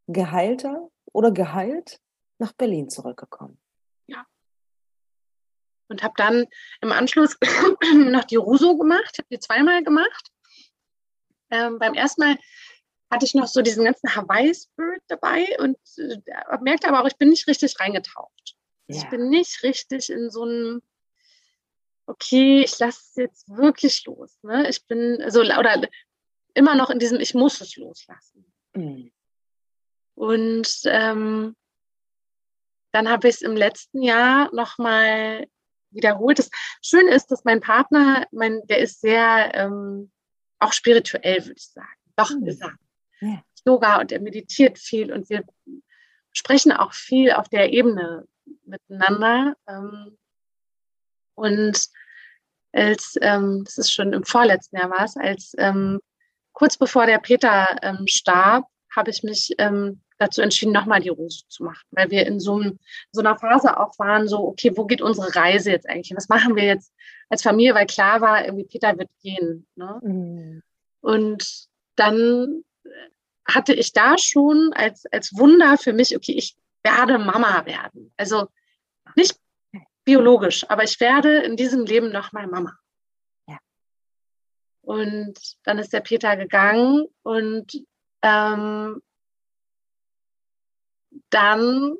[0.07, 2.01] geheilter oder geheilt
[2.39, 3.59] nach Berlin zurückgekommen.
[4.07, 4.25] Ja.
[5.89, 6.45] Und habe dann
[6.81, 7.37] im Anschluss
[7.95, 10.31] noch die Ruso gemacht, habe die zweimal gemacht.
[11.51, 12.37] Ähm, beim ersten Mal
[13.11, 17.29] hatte ich noch so diesen ganzen Hawaii-Spirit dabei und äh, merkte aber auch, ich bin
[17.29, 18.55] nicht richtig reingetaucht.
[18.87, 18.97] Ja.
[18.97, 20.81] Ich bin nicht richtig in so einem,
[22.09, 24.37] okay, ich lasse es jetzt wirklich los.
[24.41, 24.67] Ne?
[24.69, 25.81] Ich bin so, oder
[26.55, 28.51] immer noch in diesem, ich muss es loslassen.
[28.73, 29.11] Mhm.
[30.15, 31.55] Und ähm,
[32.91, 35.47] dann habe ich es im letzten Jahr nochmal
[35.91, 36.39] wiederholt.
[36.39, 36.49] Das
[36.81, 40.11] Schöne ist, dass mein Partner, mein, der ist sehr ähm,
[40.57, 41.87] auch spirituell, würde ich sagen.
[42.15, 42.47] Doch, mhm.
[42.47, 42.75] ist er
[43.21, 43.43] ja.
[43.65, 45.43] Yoga und er meditiert viel und wir
[46.31, 48.27] sprechen auch viel auf der Ebene
[48.65, 49.55] miteinander.
[49.67, 50.17] Ähm,
[51.39, 51.87] und
[52.71, 55.99] als, ähm, das ist schon im vorletzten Jahr war es, als ähm,
[56.53, 58.65] kurz bevor der Peter ähm, starb,
[58.95, 62.55] habe ich mich ähm, dazu entschieden, nochmal die Rose zu machen, weil wir in so,
[62.55, 62.79] einem,
[63.11, 66.15] so, einer Phase auch waren, so, okay, wo geht unsere Reise jetzt eigentlich?
[66.15, 66.93] Was machen wir jetzt
[67.29, 67.75] als Familie?
[67.75, 69.65] Weil klar war, irgendwie Peter wird gehen.
[69.75, 69.99] Ne?
[70.03, 70.63] Mhm.
[71.01, 72.63] Und dann
[73.45, 78.11] hatte ich da schon als, als Wunder für mich, okay, ich werde Mama werden.
[78.17, 78.47] Also
[79.15, 79.37] nicht
[80.09, 82.75] biologisch, aber ich werde in diesem Leben nochmal Mama.
[83.47, 83.59] Ja.
[84.81, 87.71] Und dann ist der Peter gegangen und
[88.23, 89.03] ähm,
[91.29, 91.95] dann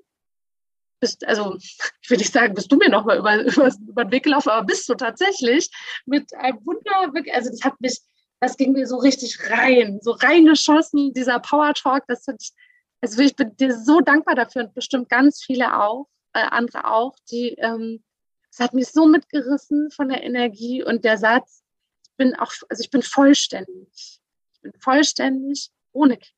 [1.00, 1.56] bist, also
[2.02, 4.66] ich will nicht sagen, bist du mir nochmal über, über, über den Weg gelaufen, aber
[4.66, 5.70] bist du tatsächlich
[6.08, 8.00] mit einem Wunder, also das hat mich
[8.42, 12.06] das ging mir so richtig rein, so reingeschossen, dieser Power Talk.
[12.08, 12.54] Das ich,
[13.02, 17.16] also ich bin dir so dankbar dafür und bestimmt ganz viele auch, äh, andere auch,
[17.32, 18.04] die, ähm,
[18.52, 21.64] es hat mich so mitgerissen von der Energie und der Satz,
[22.04, 24.22] ich bin auch, also ich bin vollständig.
[24.54, 26.36] Ich bin vollständig ohne Kind.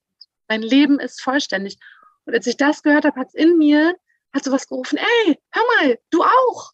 [0.48, 1.78] Mein Leben ist vollständig.
[2.26, 3.96] Und als ich das gehört habe, hat es in mir,
[4.34, 6.72] hat so was gerufen, ey, hör mal, du auch.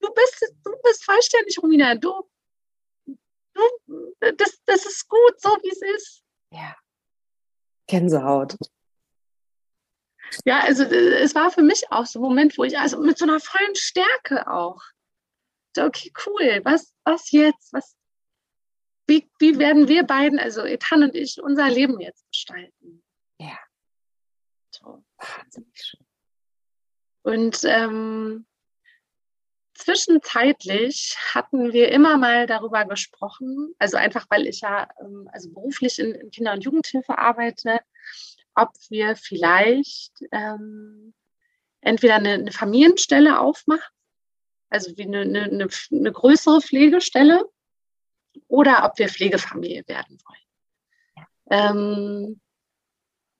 [0.00, 1.94] Du bist, du bist vollständig, Romina.
[1.94, 2.28] Du,
[4.20, 6.22] das, das ist gut, so wie es ist.
[6.50, 6.76] Ja.
[7.86, 8.56] Gänsehaut.
[10.44, 13.24] Ja, also es war für mich auch so ein Moment, wo ich also mit so
[13.24, 14.80] einer vollen Stärke auch.
[15.76, 17.72] So, okay, cool, was, was jetzt?
[17.72, 17.96] Was,
[19.06, 23.02] wie, wie werden wir beiden, also Ethan und ich, unser Leben jetzt gestalten?
[23.38, 23.58] Ja.
[24.70, 25.04] So.
[25.18, 26.06] Wahnsinnig schön.
[27.22, 28.46] Und ähm,
[29.74, 35.98] zwischenzeitlich hatten wir immer mal darüber gesprochen, also einfach weil ich ja ähm, also beruflich
[35.98, 37.80] in, in Kinder- und Jugendhilfe arbeite,
[38.54, 41.14] ob wir vielleicht ähm,
[41.80, 43.82] entweder eine, eine, Familienstelle aufmachen,
[44.70, 47.44] also wie eine, eine, eine, größere Pflegestelle,
[48.48, 51.26] oder ob wir Pflegefamilie werden wollen.
[51.50, 52.40] Ähm,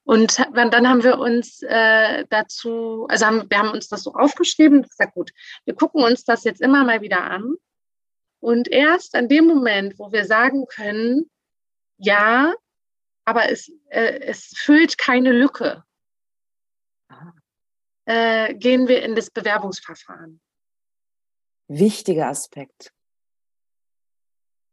[0.04, 4.78] und dann haben wir uns äh, dazu, also haben, wir haben uns das so aufgeschrieben
[4.78, 5.32] und gesagt, gut,
[5.64, 7.54] wir gucken uns das jetzt immer mal wieder an.
[8.38, 11.30] Und erst an dem Moment, wo wir sagen können,
[11.96, 12.52] ja,
[13.24, 15.84] aber es, äh, es füllt keine Lücke,
[18.06, 20.40] äh, gehen wir in das Bewerbungsverfahren.
[21.68, 22.92] Wichtiger Aspekt.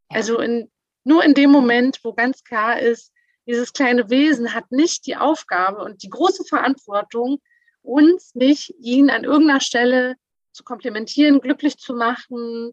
[0.10, 0.70] Also in,
[1.04, 3.14] nur in dem Moment, wo ganz klar ist,
[3.48, 7.42] dieses kleine Wesen hat nicht die Aufgabe und die große Verantwortung,
[7.82, 10.16] uns nicht, ihn an irgendeiner Stelle
[10.52, 12.72] zu komplementieren, glücklich zu machen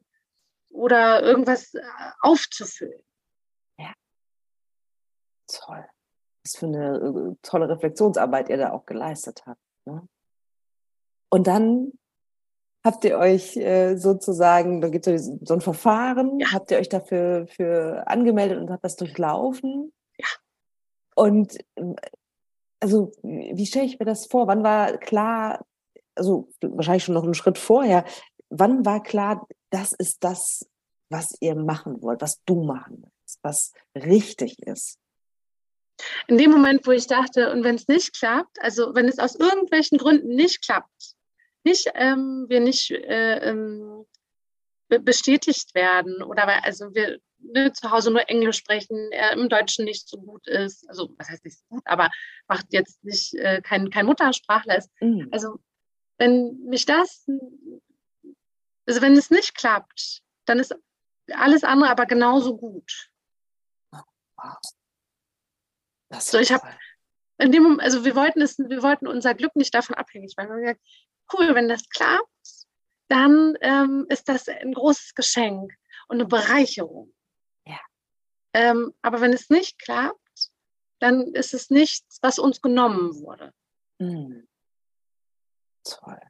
[0.71, 1.81] oder irgendwas äh,
[2.21, 3.01] aufzufüllen.
[5.51, 5.61] Ja.
[5.61, 5.85] Toll.
[6.45, 9.61] Was für eine äh, tolle Reflexionsarbeit ihr da auch geleistet habt.
[9.85, 10.07] Ne?
[11.31, 11.93] Und dann
[12.85, 16.53] habt ihr euch äh, sozusagen, da gibt es so ein Verfahren, ja.
[16.53, 19.93] habt ihr euch dafür für angemeldet und habt das durchlaufen?
[21.15, 21.97] Und ähm,
[22.81, 24.47] also, wie stelle ich mir das vor?
[24.47, 25.67] Wann war klar,
[26.15, 28.05] also wahrscheinlich schon noch einen Schritt vorher,
[28.51, 30.65] wann war klar, das ist das,
[31.11, 34.99] was ihr machen wollt, was du machen willst, was richtig ist?
[36.27, 39.35] In dem Moment, wo ich dachte, und wenn es nicht klappt, also wenn es aus
[39.35, 41.15] irgendwelchen Gründen nicht klappt,
[41.65, 44.07] nicht, ähm, wir nicht äh, ähm,
[44.89, 49.85] bestätigt werden oder weil, also wir ne, zu Hause nur Englisch sprechen, er im Deutschen
[49.85, 52.11] nicht so gut ist, also was heißt nicht so gut, aber
[52.47, 54.91] macht jetzt nicht äh, kein, kein Muttersprachler ist.
[55.01, 55.29] Mhm.
[55.31, 55.59] Also
[56.17, 57.27] wenn mich das,
[58.87, 60.75] also wenn es nicht klappt, dann ist
[61.33, 63.11] alles andere aber genauso gut.
[64.37, 64.57] Wow.
[66.11, 66.67] So, ich habe
[67.39, 70.49] in dem also wir wollten es, wir wollten unser Glück nicht davon abhängig machen.
[70.49, 70.81] Wir haben gesagt,
[71.33, 72.67] cool, wenn das klappt,
[73.09, 75.73] dann ähm, ist das ein großes Geschenk
[76.09, 77.13] und eine Bereicherung.
[78.55, 80.19] Ähm, aber wenn es nicht klappt,
[81.01, 83.53] dann ist es nichts, was uns genommen wurde.
[83.99, 84.49] Mhm.
[85.85, 86.21] Toll.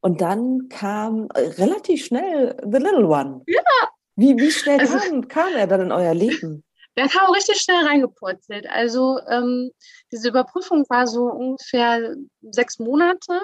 [0.00, 3.42] Und dann kam äh, relativ schnell The Little One.
[3.46, 3.90] Ja.
[4.14, 6.64] Wie, wie schnell also, kam, kam er dann in euer Leben?
[6.98, 8.68] Der kam richtig schnell reingepurzelt.
[8.68, 9.70] Also ähm,
[10.10, 13.40] diese Überprüfung war so ungefähr sechs Monate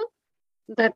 [0.76, 0.94] hat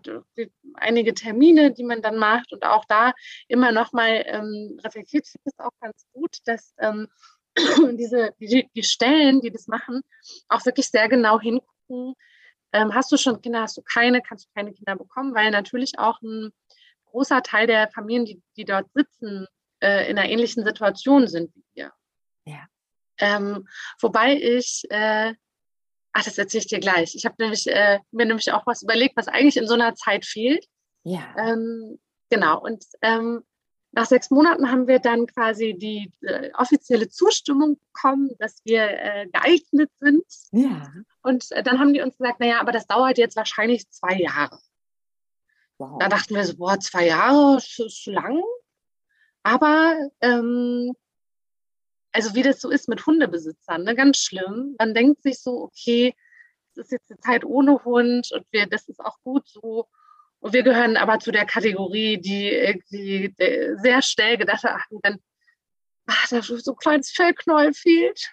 [0.75, 3.13] einige Termine, die man dann macht und auch da
[3.49, 5.27] immer noch mal ähm, reflektiert.
[5.27, 7.07] Ich finde es auch ganz gut, dass ähm,
[7.97, 10.01] diese die, die, Stellen, die das machen,
[10.49, 12.15] auch wirklich sehr genau hingucken.
[12.73, 15.99] Ähm, hast du schon Kinder, hast du keine, kannst du keine Kinder bekommen, weil natürlich
[15.99, 16.51] auch ein
[17.07, 19.47] großer Teil der Familien, die, die dort sitzen,
[19.81, 21.93] äh, in einer ähnlichen Situation sind wie wir.
[22.49, 22.67] Ja.
[23.19, 23.67] Ähm,
[24.01, 25.35] wobei ich äh,
[26.13, 27.15] Ach, das erzähle ich dir gleich.
[27.15, 30.25] Ich habe nämlich äh, mir nämlich auch was überlegt, was eigentlich in so einer Zeit
[30.25, 30.67] fehlt.
[31.05, 31.23] Ja.
[31.39, 32.61] Ähm, genau.
[32.61, 33.45] Und ähm,
[33.93, 39.29] nach sechs Monaten haben wir dann quasi die äh, offizielle Zustimmung bekommen, dass wir äh,
[39.33, 40.25] geeignet sind.
[40.51, 40.93] Ja.
[41.23, 44.59] Und äh, dann haben die uns gesagt, naja, aber das dauert jetzt wahrscheinlich zwei Jahre.
[45.79, 45.99] Wow.
[46.01, 48.43] Da dachten wir so, boah, zwei Jahre ist lang.
[49.45, 50.93] Aber ähm,
[52.19, 54.75] also wie das so ist mit Hundebesitzern, ne, ganz schlimm.
[54.77, 56.17] Man denkt sich so, okay,
[56.73, 59.87] es ist jetzt eine Zeit ohne Hund und wir, das ist auch gut so.
[60.41, 65.21] Und wir gehören aber zu der Kategorie, die irgendwie sehr schnell gedacht hat, ach, dann,
[66.07, 68.33] ach, da so ein kleines Fellknäuel fehlt.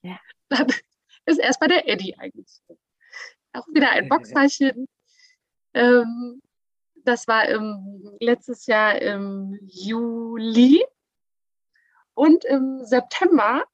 [0.00, 0.18] Ja.
[0.48, 0.68] Dann
[1.26, 2.80] ist erstmal der Eddie eingezogen.
[3.52, 4.88] Auch wieder ein Boxerchen.
[5.74, 6.40] Ähm,
[7.04, 10.82] das war im, letztes Jahr im Juli.
[12.14, 13.64] Und im September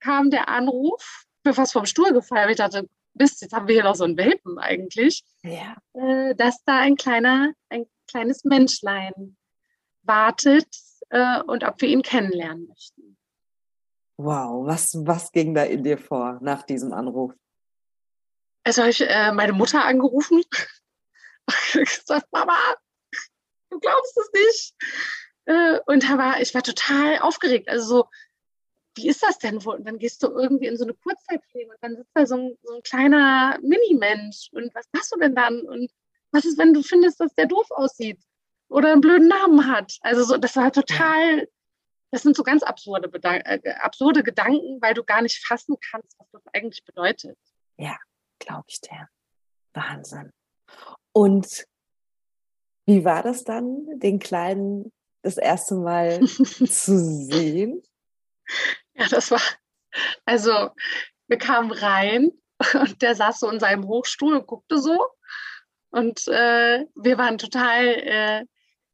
[0.00, 3.74] kam der Anruf, ich bin fast vom Stuhl gefallen, ich dachte, Mist, jetzt haben wir
[3.74, 5.76] hier noch so einen Welpen eigentlich, ja.
[5.94, 9.36] äh, dass da ein kleiner, ein kleines Menschlein
[10.02, 10.68] wartet
[11.10, 13.16] äh, und ob wir ihn kennenlernen möchten.
[14.18, 17.32] Wow, was, was ging da in dir vor nach diesem Anruf?
[18.64, 20.42] Also habe ich äh, meine Mutter angerufen
[21.74, 22.58] und gesagt, Mama,
[23.70, 24.74] du glaubst es nicht
[25.46, 27.68] Äh, und war, ich war total aufgeregt.
[27.68, 28.08] Also so,
[28.96, 29.76] wie ist das denn wohl?
[29.76, 32.58] Und dann gehst du irgendwie in so eine Kurzzeitpflege und dann sitzt da so ein,
[32.62, 34.50] so ein kleiner Mini-Mensch.
[34.52, 35.60] Und was machst du denn dann?
[35.60, 35.90] Und
[36.32, 38.20] was ist, wenn du findest, dass der doof aussieht
[38.68, 39.96] oder einen blöden Namen hat?
[40.00, 41.48] Also so, das war total,
[42.10, 46.30] das sind so ganz absurde, äh, absurde Gedanken, weil du gar nicht fassen kannst, was
[46.32, 47.38] das eigentlich bedeutet.
[47.76, 47.96] Ja,
[48.38, 49.08] glaube ich dir.
[49.74, 50.32] Wahnsinn.
[51.12, 51.66] Und
[52.86, 54.92] wie war das dann, den Kleinen
[55.26, 57.82] das erste Mal zu sehen?
[58.94, 59.40] Ja, das war,
[60.24, 60.70] also
[61.26, 62.30] wir kamen rein
[62.74, 65.04] und der saß so in seinem Hochstuhl und guckte so.
[65.90, 68.44] Und äh, wir waren total äh,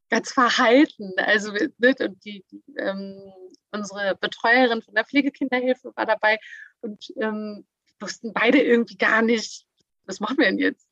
[0.09, 1.13] ganz verhalten.
[1.17, 3.33] Also ne, und die, die ähm,
[3.71, 6.39] unsere Betreuerin von der Pflegekinderhilfe war dabei
[6.81, 7.67] und ähm,
[8.01, 9.67] wussten beide irgendwie gar nicht,
[10.05, 10.87] was machen wir denn jetzt?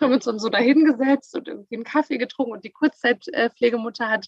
[0.00, 4.26] Haben uns dann so dahingesetzt und irgendwie einen Kaffee getrunken und die Kurzzeitpflegemutter hat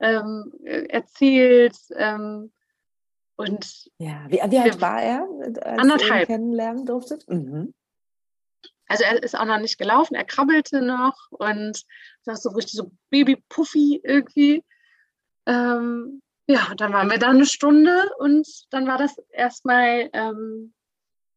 [0.00, 1.76] ähm, erzählt.
[1.96, 2.52] Ähm,
[3.36, 6.20] und ja, wie, wie alt war er, als anderthalb.
[6.22, 7.28] ihr kennenlernen durftet?
[7.28, 7.74] Mhm.
[8.88, 11.84] Also er ist auch noch nicht gelaufen, er krabbelte noch und
[12.24, 14.64] das so richtig so Baby-Puffy irgendwie.
[15.46, 20.72] Ähm, ja, dann waren wir da eine Stunde und dann war das erstmal ähm,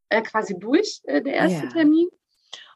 [0.08, 1.72] äh, quasi durch, äh, der erste ja.
[1.72, 2.08] Termin.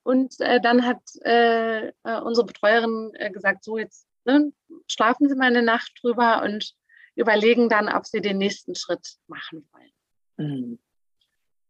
[0.04, 4.52] Und äh, dann hat äh, äh, unsere Betreuerin äh, gesagt, so jetzt ne,
[4.86, 6.74] schlafen Sie mal eine Nacht drüber und
[7.16, 9.92] überlegen dann, ob Sie den nächsten Schritt machen wollen.
[10.36, 10.78] Mhm.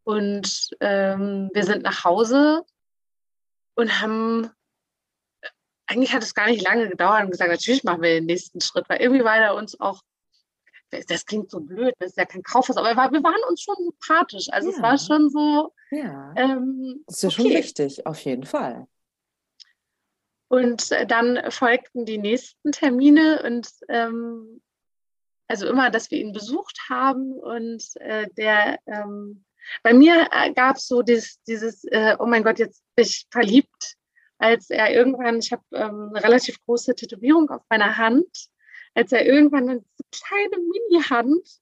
[0.02, 2.62] Und ähm, wir sind nach Hause
[3.74, 4.50] und haben,
[5.86, 8.88] eigentlich hat es gar nicht lange gedauert und gesagt, natürlich machen wir den nächsten Schritt,
[8.88, 10.02] weil irgendwie war er uns auch
[11.08, 14.48] das klingt so blöd, das ist ja kein Kaufhaus, aber wir waren uns schon sympathisch.
[14.50, 14.76] Also ja.
[14.76, 15.72] es war schon so.
[15.90, 16.32] Ja.
[16.36, 17.36] Ähm, das ist ja okay.
[17.36, 18.86] schon wichtig, auf jeden Fall.
[20.48, 24.60] Und äh, dann folgten die nächsten Termine und ähm,
[25.48, 29.44] also immer, dass wir ihn besucht haben und äh, der ähm,
[29.82, 33.26] bei mir äh, gab es so dieses, dieses äh, oh mein Gott, jetzt bin ich
[33.30, 33.96] verliebt,
[34.38, 38.48] als er irgendwann, ich habe ähm, eine relativ große Tätowierung auf meiner Hand
[38.94, 41.60] als er irgendwann eine kleine Mini-Hand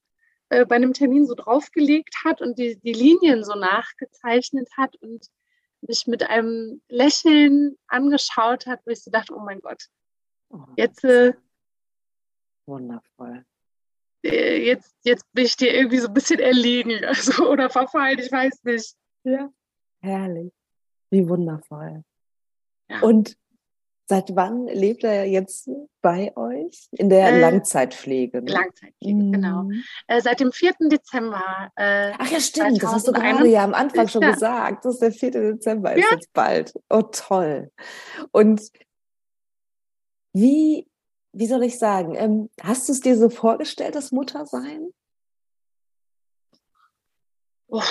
[0.49, 5.27] äh, bei einem Termin so draufgelegt hat und die, die Linien so nachgezeichnet hat und
[5.81, 9.87] mich mit einem Lächeln angeschaut hat, wo ich so dachte, oh mein Gott,
[10.49, 11.33] oh, jetzt äh,
[12.65, 13.45] wundervoll.
[14.23, 18.31] Äh, jetzt, jetzt bin ich dir irgendwie so ein bisschen erlegen also, oder verfallen, ich
[18.31, 18.95] weiß nicht.
[19.23, 19.51] Ja,
[20.01, 20.53] herrlich.
[21.09, 22.03] Wie wundervoll.
[22.89, 23.01] Ja.
[23.01, 23.37] Und
[24.05, 25.69] Seit wann lebt er jetzt
[26.01, 26.89] bei euch?
[26.91, 28.41] In der äh, Langzeitpflege.
[28.41, 28.51] Ne?
[28.51, 29.31] Langzeitpflege, mhm.
[29.31, 29.69] genau.
[30.07, 30.73] Äh, seit dem 4.
[30.91, 31.71] Dezember.
[31.75, 34.31] Äh, Ach ja, stimmt, das hast du gerade ja am Anfang schon ja.
[34.31, 34.83] gesagt.
[34.83, 35.31] Das ist der 4.
[35.31, 36.15] Dezember, ist ja.
[36.15, 36.73] jetzt bald.
[36.89, 37.71] Oh, toll.
[38.31, 38.61] Und
[40.33, 40.87] wie,
[41.31, 44.89] wie soll ich sagen, ähm, hast du es dir so vorgestellt, das Muttersein?
[47.67, 47.81] Oh,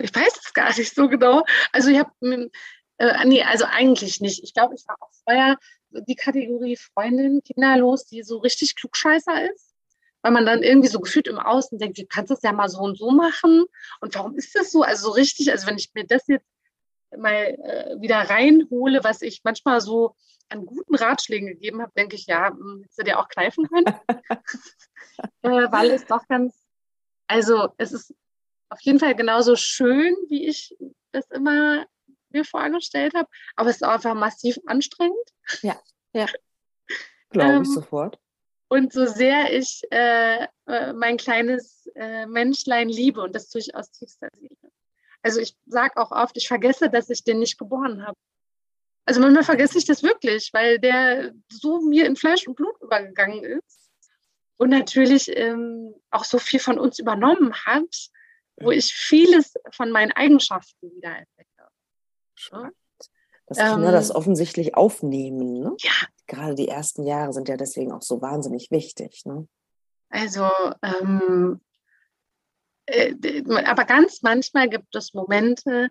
[0.00, 1.42] ich weiß es gar nicht so genau.
[1.72, 2.10] Also ich habe
[3.00, 4.44] äh, nee, also eigentlich nicht.
[4.44, 5.56] Ich glaube, ich war auch vorher
[5.88, 9.74] die Kategorie Freundin, kinderlos, die so richtig klugscheißer ist.
[10.20, 12.80] Weil man dann irgendwie so gefühlt im Außen denkt, du kannst das ja mal so
[12.80, 13.64] und so machen.
[14.02, 14.82] Und warum ist das so?
[14.82, 16.44] Also so richtig, also wenn ich mir das jetzt
[17.16, 20.14] mal äh, wieder reinhole, was ich manchmal so
[20.50, 23.86] an guten Ratschlägen gegeben habe, denke ich, ja, hm, hättest du dir auch kneifen können.
[25.42, 26.54] äh, weil es doch ganz,
[27.28, 28.14] also es ist
[28.68, 30.76] auf jeden Fall genauso schön, wie ich
[31.12, 31.86] das immer
[32.32, 33.28] mir vorgestellt habe.
[33.56, 35.16] Aber es ist einfach massiv anstrengend.
[35.62, 35.80] Ja,
[36.12, 36.26] ja.
[37.30, 38.18] Glaube ähm, ich sofort.
[38.68, 43.74] Und so sehr ich äh, äh, mein kleines äh, Menschlein liebe, und das tue ich
[43.74, 44.56] aus tiefster Seele.
[45.22, 48.16] Also ich sage auch oft, ich vergesse, dass ich den nicht geboren habe.
[49.04, 53.42] Also manchmal vergesse ich das wirklich, weil der so mir in Fleisch und Blut übergegangen
[53.42, 53.90] ist
[54.56, 58.10] und natürlich ähm, auch so viel von uns übernommen hat,
[58.56, 61.49] wo ich vieles von meinen Eigenschaften wieder entdecke.
[62.40, 62.74] Spannend.
[63.46, 65.60] Dass Kinder ähm, das offensichtlich aufnehmen.
[65.60, 65.76] Ne?
[65.80, 65.92] Ja.
[66.26, 69.22] Gerade die ersten Jahre sind ja deswegen auch so wahnsinnig wichtig.
[69.24, 69.46] Ne?
[70.08, 70.48] Also,
[70.82, 71.60] ähm,
[72.86, 73.14] äh,
[73.64, 75.88] aber ganz manchmal gibt es Momente,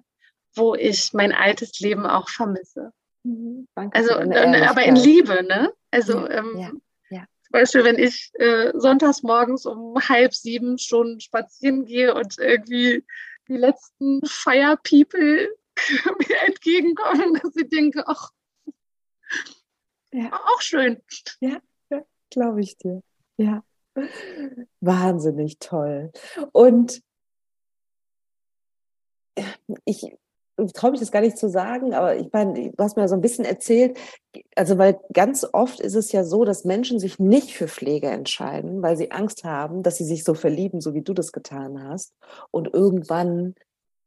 [0.56, 2.92] wo ich mein altes Leben auch vermisse.
[3.24, 3.68] Mhm.
[3.76, 5.72] Also, aber in Liebe, ne?
[5.92, 6.72] Also, ja, ähm, ja,
[7.10, 7.26] ja.
[7.44, 13.06] zum Beispiel, wenn ich äh, sonntags morgens um halb sieben schon spazieren gehe und irgendwie
[13.48, 15.50] die letzten Fire People
[16.20, 16.39] mir
[16.78, 18.32] entgegenkommen, dass ich denke, ach,
[20.12, 20.34] ja.
[20.34, 21.02] auch schön.
[21.40, 21.60] Ja,
[21.90, 23.02] ja glaube ich dir.
[23.38, 23.64] Ja,
[24.82, 26.12] wahnsinnig toll.
[26.52, 27.02] Und
[29.86, 30.18] ich
[30.74, 33.22] traue mich das gar nicht zu sagen, aber ich meine, du hast mir so ein
[33.22, 33.98] bisschen erzählt,
[34.56, 38.82] also weil ganz oft ist es ja so, dass Menschen sich nicht für Pflege entscheiden,
[38.82, 42.14] weil sie Angst haben, dass sie sich so verlieben, so wie du das getan hast.
[42.52, 43.56] Und irgendwann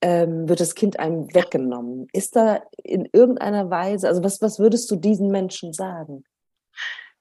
[0.02, 2.08] ähm, wird das Kind einem weggenommen.
[2.12, 6.24] Ist da in irgendeiner Weise, also was, was würdest du diesen Menschen sagen?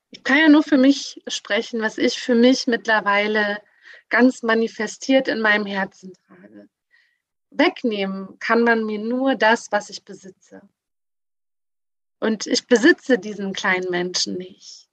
[0.09, 3.59] Ich kann ja nur für mich sprechen, was ich für mich mittlerweile
[4.09, 6.67] ganz manifestiert in meinem Herzen trage.
[7.51, 10.61] Wegnehmen kann man mir nur das, was ich besitze.
[12.19, 14.89] Und ich besitze diesen kleinen Menschen nicht.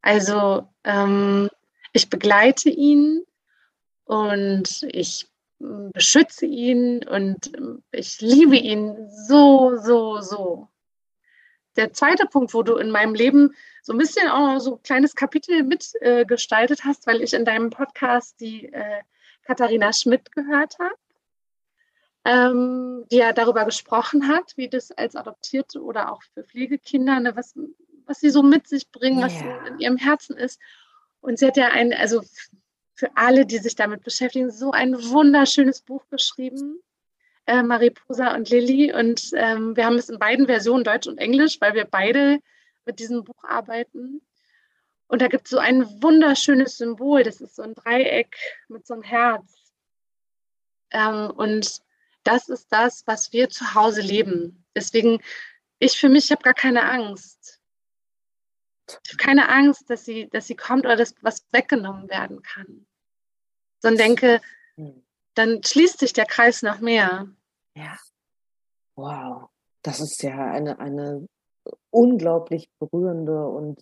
[0.00, 1.48] Also ähm,
[1.92, 3.24] ich begleite ihn
[4.04, 5.27] und ich
[5.58, 7.52] beschütze ihn und
[7.90, 10.68] ich liebe ihn so, so, so.
[11.76, 15.14] Der zweite Punkt, wo du in meinem Leben so ein bisschen auch so ein kleines
[15.14, 19.02] Kapitel mitgestaltet äh, hast, weil ich in deinem Podcast die äh,
[19.44, 20.94] Katharina Schmidt gehört habe,
[22.24, 27.36] ähm, die ja darüber gesprochen hat, wie das als Adoptierte oder auch für Pflegekinder, ne,
[27.36, 27.54] was,
[28.06, 29.60] was sie so mit sich bringen, was yeah.
[29.64, 30.60] so in ihrem Herzen ist.
[31.20, 32.22] Und sie hat ja ein, also
[32.98, 36.82] für alle, die sich damit beschäftigen, so ein wunderschönes Buch geschrieben,
[37.46, 38.92] äh, Mariposa und Lilly.
[38.92, 42.40] Und ähm, wir haben es in beiden Versionen, Deutsch und Englisch, weil wir beide
[42.86, 44.20] mit diesem Buch arbeiten.
[45.06, 47.22] Und da gibt es so ein wunderschönes Symbol.
[47.22, 48.36] Das ist so ein Dreieck
[48.66, 49.72] mit so einem Herz.
[50.90, 51.78] Ähm, und
[52.24, 54.64] das ist das, was wir zu Hause leben.
[54.74, 55.22] Deswegen,
[55.78, 57.60] ich für mich habe gar keine Angst.
[58.88, 62.87] Ich habe keine Angst, dass sie, dass sie kommt oder dass was weggenommen werden kann.
[63.80, 64.40] Sondern denke,
[64.76, 65.02] hm.
[65.34, 67.28] dann schließt sich der Kreis noch mehr.
[67.74, 67.96] Ja.
[68.96, 69.48] Wow.
[69.82, 71.28] Das ist ja eine, eine
[71.90, 73.80] unglaublich berührende und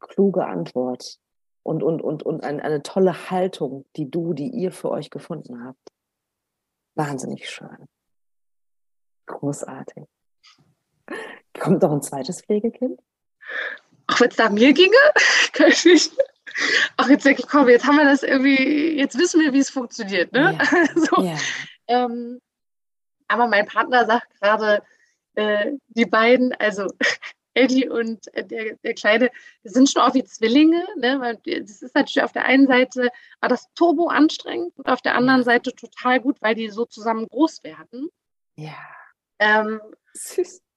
[0.00, 1.18] kluge Antwort
[1.62, 5.64] und, und, und, und eine, eine tolle Haltung, die du, die ihr für euch gefunden
[5.64, 5.92] habt.
[6.94, 7.86] Wahnsinnig schön.
[9.26, 10.04] Großartig.
[11.58, 13.00] Kommt noch ein zweites Pflegekind?
[14.06, 14.96] Ach, wenn es nach mir ginge,
[15.52, 16.12] kann ich nicht.
[16.96, 19.70] Ach, jetzt denke ich, komm, jetzt haben wir das irgendwie, jetzt wissen wir, wie es
[19.70, 20.32] funktioniert.
[20.32, 20.58] Ne?
[20.58, 20.86] Ja.
[20.94, 21.36] so, ja.
[21.86, 22.40] Ähm,
[23.28, 24.82] aber mein Partner sagt gerade,
[25.34, 26.86] äh, die beiden, also
[27.54, 29.30] Eddie und äh, der, der Kleine,
[29.64, 31.38] sind schon auch wie Zwillinge, ne?
[31.44, 35.42] das ist natürlich auf der einen Seite war das turbo anstrengend und auf der anderen
[35.42, 38.08] Seite total gut, weil die so zusammen groß werden.
[38.56, 38.76] Ja.
[39.38, 39.80] Ähm,
[40.14, 40.62] Süß.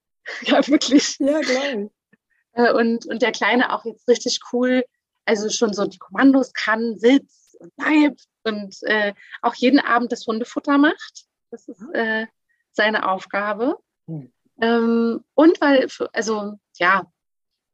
[0.44, 1.20] Ja, wirklich.
[1.20, 2.18] Ja, glaube ich.
[2.54, 4.86] Äh, und, und der Kleine auch jetzt richtig cool,
[5.26, 10.26] also schon so die Kommandos kann, sitzt und bleibt und äh, auch jeden Abend das
[10.28, 11.26] Hundefutter macht.
[11.52, 11.98] Das ist ah.
[11.98, 12.28] äh,
[12.72, 13.78] seine Aufgabe.
[14.08, 14.32] Hm.
[14.62, 17.12] Ähm, und weil, also ja,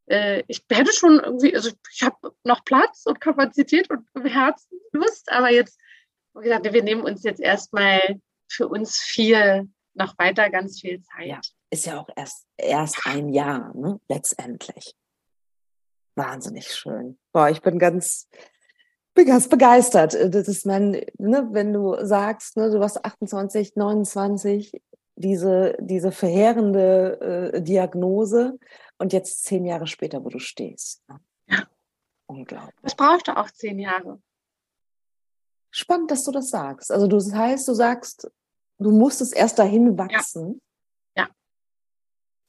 [0.09, 5.51] äh, ich hätte schon irgendwie, also ich habe noch Platz und Kapazität und Herzenlust, aber
[5.51, 5.79] jetzt,
[6.35, 11.27] wie gesagt, wir nehmen uns jetzt erstmal für uns vier noch weiter ganz viel Zeit.
[11.27, 13.99] Ja, ist ja auch erst, erst ein Jahr, ne?
[14.07, 14.95] letztendlich.
[16.19, 17.17] Wahnsinnig schön.
[17.31, 18.27] Boah, ich bin ganz,
[19.13, 20.13] bin ganz begeistert.
[20.13, 24.81] Das ist mein, ne, wenn du sagst, ne, du warst 28, 29,
[25.15, 28.59] diese, diese verheerende äh, Diagnose
[28.97, 31.07] und jetzt zehn Jahre später, wo du stehst.
[31.07, 31.21] Ne?
[31.47, 31.63] Ja.
[32.25, 32.75] Unglaublich.
[32.81, 34.21] Das brauchte auch zehn Jahre.
[35.71, 36.91] Spannend, dass du das sagst.
[36.91, 38.29] Also du, das heißt, du sagst,
[38.77, 40.61] du musstest erst dahin wachsen.
[41.15, 41.29] Ja.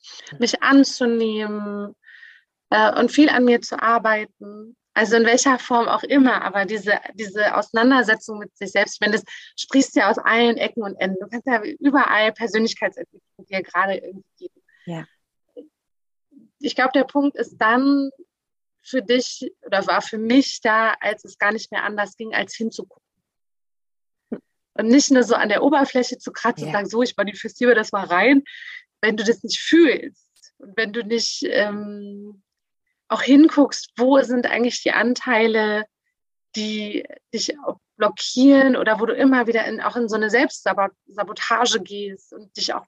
[0.01, 0.39] ja.
[0.41, 1.95] Mich anzunehmen
[2.71, 4.77] äh, und viel an mir zu arbeiten.
[4.93, 9.23] Also in welcher Form auch immer, aber diese, diese Auseinandersetzung mit sich selbst, wenn das
[9.57, 11.19] sprichst ja aus allen Ecken und Enden.
[11.21, 14.63] Du kannst ja überall Persönlichkeitsentwicklung dir gerade irgendwie geben.
[14.87, 15.07] Ja.
[16.59, 18.11] Ich glaube, der Punkt ist dann
[18.83, 22.55] für dich oder war für mich da, als es gar nicht mehr anders ging, als
[22.55, 23.05] hinzugucken.
[24.75, 26.69] Und nicht nur so an der Oberfläche zu kratzen ja.
[26.69, 28.43] und sagen, so, ich manifestiere das mal rein,
[29.01, 32.43] wenn du das nicht fühlst und wenn du nicht ähm,
[33.11, 35.85] auch hinguckst, wo sind eigentlich die Anteile,
[36.57, 37.05] die
[37.35, 37.57] dich
[37.97, 42.73] blockieren oder wo du immer wieder in, auch in so eine Selbstsabotage gehst und dich
[42.73, 42.87] auch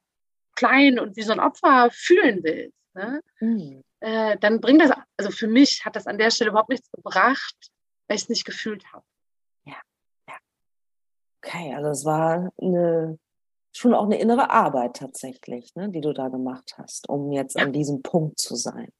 [0.55, 3.20] klein und wie so ein Opfer fühlen willst, ne?
[3.41, 3.83] mhm.
[4.01, 7.57] äh, dann bringt das, also für mich hat das an der Stelle überhaupt nichts gebracht,
[8.07, 9.05] weil ich es nicht gefühlt habe.
[9.64, 9.77] Ja,
[10.29, 10.35] ja.
[11.43, 13.18] Okay, also es war eine,
[13.73, 17.64] schon auch eine innere Arbeit tatsächlich, ne, die du da gemacht hast, um jetzt ja.
[17.64, 18.93] an diesem Punkt zu sein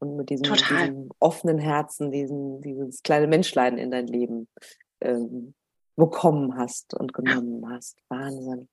[0.00, 4.48] und mit diesem, diesem, offenen Herzen, diesen, dieses kleine Menschlein in dein Leben
[5.00, 5.54] ähm,
[5.96, 7.70] bekommen hast und genommen ja.
[7.76, 7.98] hast.
[8.08, 8.68] Wahnsinn.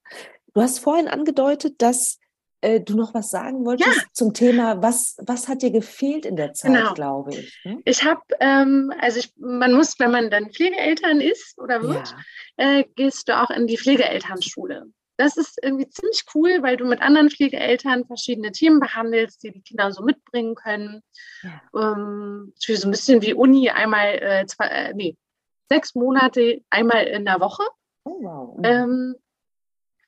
[0.53, 2.19] Du hast vorhin angedeutet, dass
[2.61, 4.03] äh, du noch was sagen wolltest ja.
[4.13, 6.93] zum Thema, was, was hat dir gefehlt in der Zeit, genau.
[6.93, 7.61] glaube ich.
[7.63, 7.81] Ne?
[7.85, 12.15] Ich habe, ähm, also ich, man muss, wenn man dann Pflegeeltern ist oder wird,
[12.57, 12.79] ja.
[12.79, 14.85] äh, gehst du auch in die Pflegeelternschule.
[15.17, 19.61] Das ist irgendwie ziemlich cool, weil du mit anderen Pflegeeltern verschiedene Themen behandelst, die die
[19.61, 21.01] Kinder so mitbringen können.
[21.41, 21.61] Ja.
[21.73, 25.17] Ähm, so ein bisschen wie Uni, einmal, äh, zwei, äh, nee,
[25.69, 27.63] sechs Monate, einmal in der Woche.
[28.03, 28.59] Oh, wow.
[28.63, 29.15] Ähm,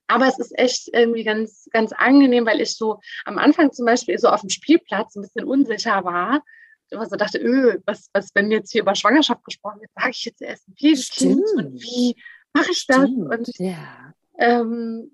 [0.08, 4.18] aber es ist echt irgendwie ganz, ganz angenehm, weil ich so am Anfang zum Beispiel
[4.18, 6.44] so auf dem Spielplatz ein bisschen unsicher war.
[6.90, 10.24] Ich so dachte, öh, was, was, wenn jetzt hier über Schwangerschaft gesprochen wird, sage ich
[10.24, 12.16] jetzt erst ein Pflegekind und wie
[12.54, 13.10] mache ich das?
[13.10, 13.30] Stimmt.
[13.30, 14.14] Und ja.
[14.38, 15.12] Ähm,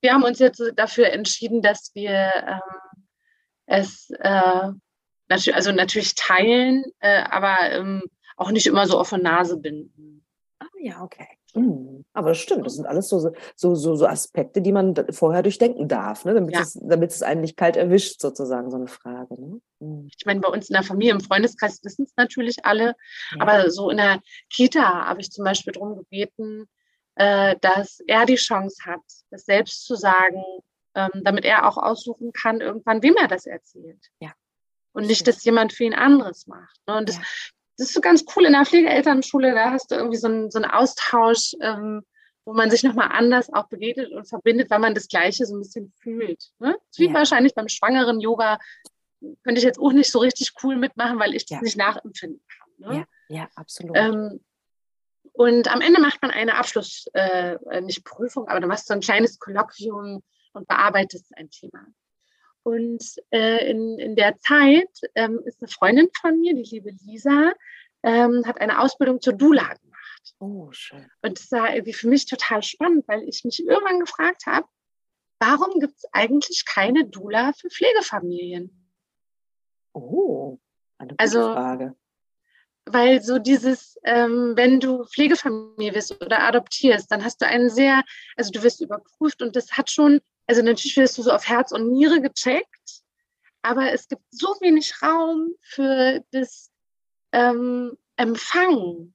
[0.00, 3.02] wir haben uns jetzt dafür entschieden, dass wir ähm,
[3.66, 4.68] es äh,
[5.28, 8.02] natürlich, also natürlich teilen, äh, aber ähm,
[8.36, 10.24] auch nicht immer so auf der Nase binden.
[10.58, 11.28] Ah ja, okay.
[11.54, 12.04] Mhm.
[12.14, 15.86] Aber das stimmt, das sind alles so, so, so, so Aspekte, die man vorher durchdenken
[15.86, 16.34] darf, ne?
[16.34, 16.62] damit, ja.
[16.62, 19.40] es, damit es einen nicht kalt erwischt, sozusagen, so eine Frage.
[19.40, 19.60] Ne?
[19.80, 20.08] Mhm.
[20.16, 22.94] Ich meine, bei uns in der Familie, im Freundeskreis wissen es natürlich alle,
[23.34, 23.40] ja.
[23.40, 24.20] aber so in der
[24.50, 26.68] Kita habe ich zum Beispiel darum gebeten,
[27.16, 29.00] äh, dass er die Chance hat,
[29.30, 30.42] das selbst zu sagen,
[30.94, 34.10] ähm, damit er auch aussuchen kann, irgendwann, wem er das erzählt.
[34.20, 34.32] Ja.
[34.92, 36.76] Und nicht, dass jemand für ihn anderes macht.
[36.86, 36.96] Ne?
[36.96, 37.22] Und das, ja.
[37.78, 40.58] das ist so ganz cool in der Pflegeelternschule, da hast du irgendwie so einen, so
[40.58, 42.02] einen Austausch, ähm,
[42.44, 45.60] wo man sich nochmal anders auch begegnet und verbindet, weil man das Gleiche so ein
[45.60, 46.50] bisschen fühlt.
[46.58, 46.76] Ne?
[46.96, 47.14] Wie ja.
[47.14, 48.58] wahrscheinlich beim schwangeren Yoga
[49.44, 51.62] könnte ich jetzt auch nicht so richtig cool mitmachen, weil ich das ja.
[51.62, 52.68] nicht nachempfinden kann.
[52.78, 53.06] Ne?
[53.28, 53.96] Ja, ja, absolut.
[53.96, 54.40] Ähm,
[55.32, 59.00] und am Ende macht man eine Abschluss, äh, nicht Prüfung, aber du machst so ein
[59.00, 60.22] kleines Kolloquium
[60.52, 61.86] und bearbeitest ein Thema.
[62.62, 67.54] Und äh, in, in der Zeit ähm, ist eine Freundin von mir, die liebe Lisa,
[68.02, 70.34] ähm, hat eine Ausbildung zur Dula gemacht.
[70.38, 71.10] Oh, schön.
[71.22, 74.66] Und das war irgendwie für mich total spannend, weil ich mich irgendwann gefragt habe,
[75.40, 78.92] warum gibt es eigentlich keine Dula für Pflegefamilien?
[79.94, 80.58] Oh,
[80.98, 81.96] eine gute also, Frage
[82.86, 88.02] weil so dieses, ähm, wenn du Pflegefamilie bist oder adoptierst, dann hast du einen sehr,
[88.36, 91.72] also du wirst überprüft und das hat schon, also natürlich wirst du so auf Herz
[91.72, 93.02] und Niere gecheckt,
[93.62, 96.70] aber es gibt so wenig Raum für das
[97.30, 99.14] ähm, Empfangen,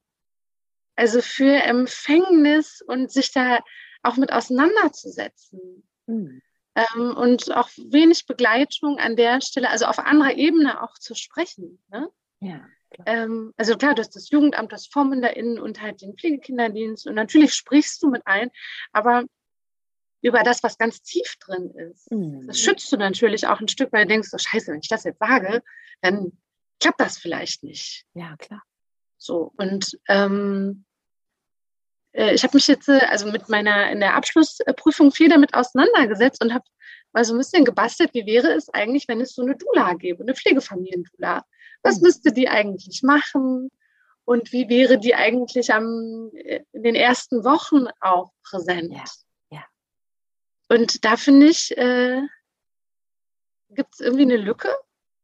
[0.95, 3.59] also für Empfängnis und sich da
[4.01, 5.88] auch mit auseinanderzusetzen.
[6.07, 6.41] Mhm.
[6.76, 11.82] Ähm, und auch wenig Begleitung an der Stelle, also auf anderer Ebene auch zu sprechen.
[11.89, 12.07] Ne?
[12.39, 12.65] Ja.
[13.05, 17.53] Ähm, also klar, du hast das Jugendamt, das FOMMENderInnen und halt den Pflegekinderdienst und natürlich
[17.53, 18.49] sprichst du mit allen,
[18.91, 19.23] aber
[20.21, 22.11] über das, was ganz tief drin ist.
[22.11, 22.47] Mhm.
[22.47, 25.03] Das schützt du natürlich auch ein Stück, weil du denkst, oh scheiße, wenn ich das
[25.03, 25.61] jetzt sage,
[26.01, 26.31] dann
[26.79, 28.05] klappt das vielleicht nicht.
[28.13, 28.63] Ja, klar.
[29.17, 30.85] So, und ähm,
[32.13, 36.43] äh, ich habe mich jetzt äh, also mit meiner in der Abschlussprüfung viel damit auseinandergesetzt
[36.43, 36.65] und habe
[37.13, 40.23] mal so ein bisschen gebastelt, wie wäre es eigentlich, wenn es so eine Dula gäbe,
[40.23, 41.43] eine Pflegefamilien-Dula.
[41.88, 43.71] Was müsste die eigentlich machen?
[44.25, 48.93] Und wie wäre die eigentlich am, in den ersten Wochen auch präsent?
[48.93, 49.03] Ja.
[49.51, 49.63] ja.
[50.67, 52.21] Und da finde ich, äh,
[53.69, 54.69] gibt es irgendwie eine Lücke.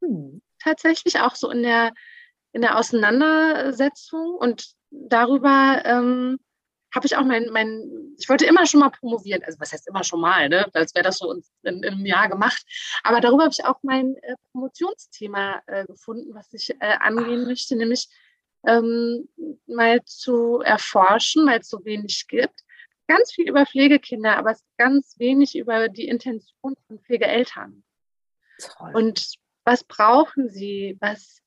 [0.02, 0.42] Hm.
[0.60, 1.94] Tatsächlich auch so in der,
[2.54, 6.40] in der Auseinandersetzung und darüber ähm,
[6.94, 10.04] habe ich auch mein, mein, ich wollte immer schon mal promovieren, also was heißt immer
[10.04, 10.68] schon mal, ne?
[10.74, 12.64] als wäre das so in, in, in, einem Jahr gemacht.
[13.04, 17.48] Aber darüber habe ich auch mein äh, Promotionsthema äh, gefunden, was ich äh, angehen Ach.
[17.48, 18.10] möchte, nämlich
[18.66, 19.28] ähm,
[19.66, 22.62] mal zu erforschen, weil es so wenig gibt.
[23.08, 27.84] Ganz viel über Pflegekinder, aber ganz wenig über die Intention von Pflegeeltern.
[28.60, 28.92] Toll.
[28.94, 29.36] Und
[29.66, 30.98] was brauchen sie?
[31.02, 31.42] Was,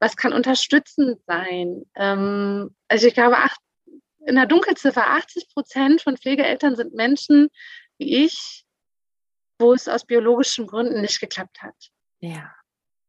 [0.00, 1.84] was kann unterstützend sein?
[1.94, 3.60] Ähm, also ich glaube, acht,
[4.28, 7.48] in der Dunkelziffer 80 Prozent von Pflegeeltern sind Menschen
[7.98, 8.64] wie ich,
[9.58, 11.74] wo es aus biologischen Gründen nicht geklappt hat.
[12.20, 12.54] Ja.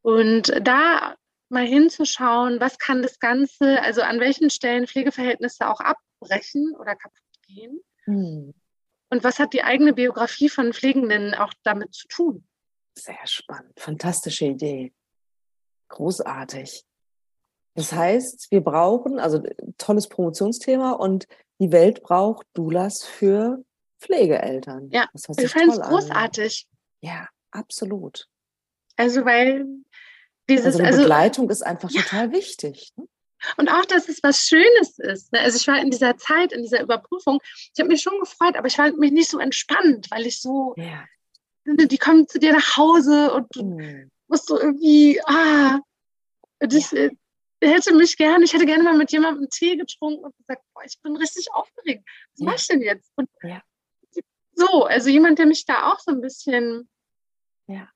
[0.02, 1.16] Und da
[1.50, 7.42] mal hinzuschauen, was kann das Ganze, also an welchen Stellen Pflegeverhältnisse auch abbrechen oder kaputt
[7.48, 7.82] gehen.
[8.06, 8.54] Hm.
[9.12, 12.48] Und was hat die eigene Biografie von Pflegenden auch damit zu tun?
[12.96, 14.94] Sehr spannend, fantastische Idee.
[15.90, 16.84] Großartig.
[17.76, 19.42] Das heißt, wir brauchen, also
[19.78, 21.28] tolles Promotionsthema und
[21.60, 23.64] die Welt braucht Doulas für
[24.00, 24.90] Pflegeeltern.
[24.92, 26.68] Ja, das ich fand es großartig.
[26.70, 27.10] An.
[27.10, 28.28] Ja, absolut.
[28.96, 29.66] Also, weil
[30.50, 30.66] dieses.
[30.66, 32.02] Also, eine also, Begleitung ist einfach ja.
[32.02, 32.92] total wichtig.
[32.96, 33.06] Ne?
[33.58, 35.32] Und auch, dass es was Schönes ist.
[35.32, 35.40] Ne?
[35.40, 38.68] Also ich war in dieser Zeit, in dieser Überprüfung, ich habe mich schon gefreut, aber
[38.68, 41.06] ich war mich nicht so entspannt, weil ich so, ja.
[41.66, 44.12] die kommen zu dir nach Hause und du mhm.
[44.28, 45.80] musst so irgendwie, ah,
[46.60, 47.10] das, ja.
[47.62, 51.00] Hätte mich gerne, ich hätte gerne mal mit jemandem Tee getrunken und gesagt, boah, ich
[51.02, 52.08] bin richtig aufgeregt.
[52.32, 52.46] Was ja.
[52.46, 53.12] mach ich denn jetzt?
[53.16, 53.62] Und ja.
[54.54, 56.90] so, also jemand, der mich da auch so ein bisschen
[57.68, 57.90] ja.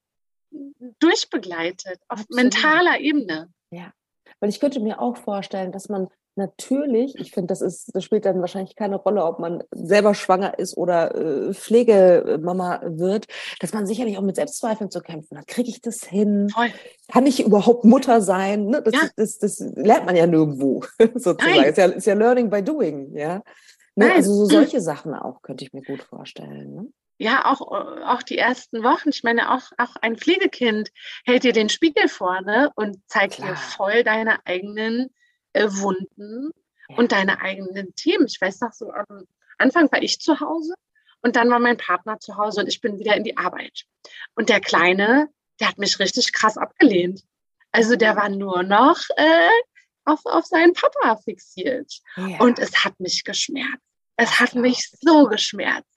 [0.99, 2.35] durchbegleitet, auf Absolut.
[2.35, 3.53] mentaler Ebene.
[3.71, 3.93] Ja.
[4.39, 8.25] Weil ich könnte mir auch vorstellen, dass man natürlich, ich finde, das ist, das spielt
[8.25, 13.27] dann wahrscheinlich keine Rolle, ob man selber schwanger ist oder äh, Pflegemama wird,
[13.59, 15.47] dass man sicherlich auch mit Selbstzweifeln zu kämpfen hat.
[15.47, 16.49] Kriege ich das hin?
[16.49, 16.71] Voll.
[17.11, 18.65] Kann ich überhaupt Mutter sein?
[18.67, 18.81] Ne?
[18.81, 19.01] Das, ja.
[19.15, 20.83] das, das, das, lernt man ja nirgendwo,
[21.15, 21.63] sozusagen.
[21.63, 23.41] Ist ja, ist ja Learning by Doing, ja.
[23.95, 24.11] Ne?
[24.13, 26.75] Also so solche Sachen auch, könnte ich mir gut vorstellen.
[26.75, 26.87] Ne?
[27.17, 29.09] ja, auch, auch die ersten Wochen.
[29.09, 30.91] Ich meine, auch, auch ein Pflegekind
[31.25, 33.49] hält dir den Spiegel vorne und zeigt Klar.
[33.49, 35.09] dir voll deine eigenen
[35.53, 36.51] äh, Wunden
[36.89, 38.25] und deine eigenen Themen.
[38.27, 39.27] Ich weiß noch so, am
[39.57, 40.73] Anfang war ich zu Hause
[41.21, 43.83] und dann war mein Partner zu Hause und ich bin wieder in die Arbeit.
[44.35, 45.29] Und der Kleine,
[45.59, 47.23] der hat mich richtig krass abgelehnt.
[47.71, 49.49] Also der war nur noch äh,
[50.05, 51.91] auf, auf seinen Papa fixiert.
[52.17, 52.39] Ja.
[52.39, 53.83] Und es hat mich geschmerzt.
[54.15, 55.87] Es hat mich so geschmerzt.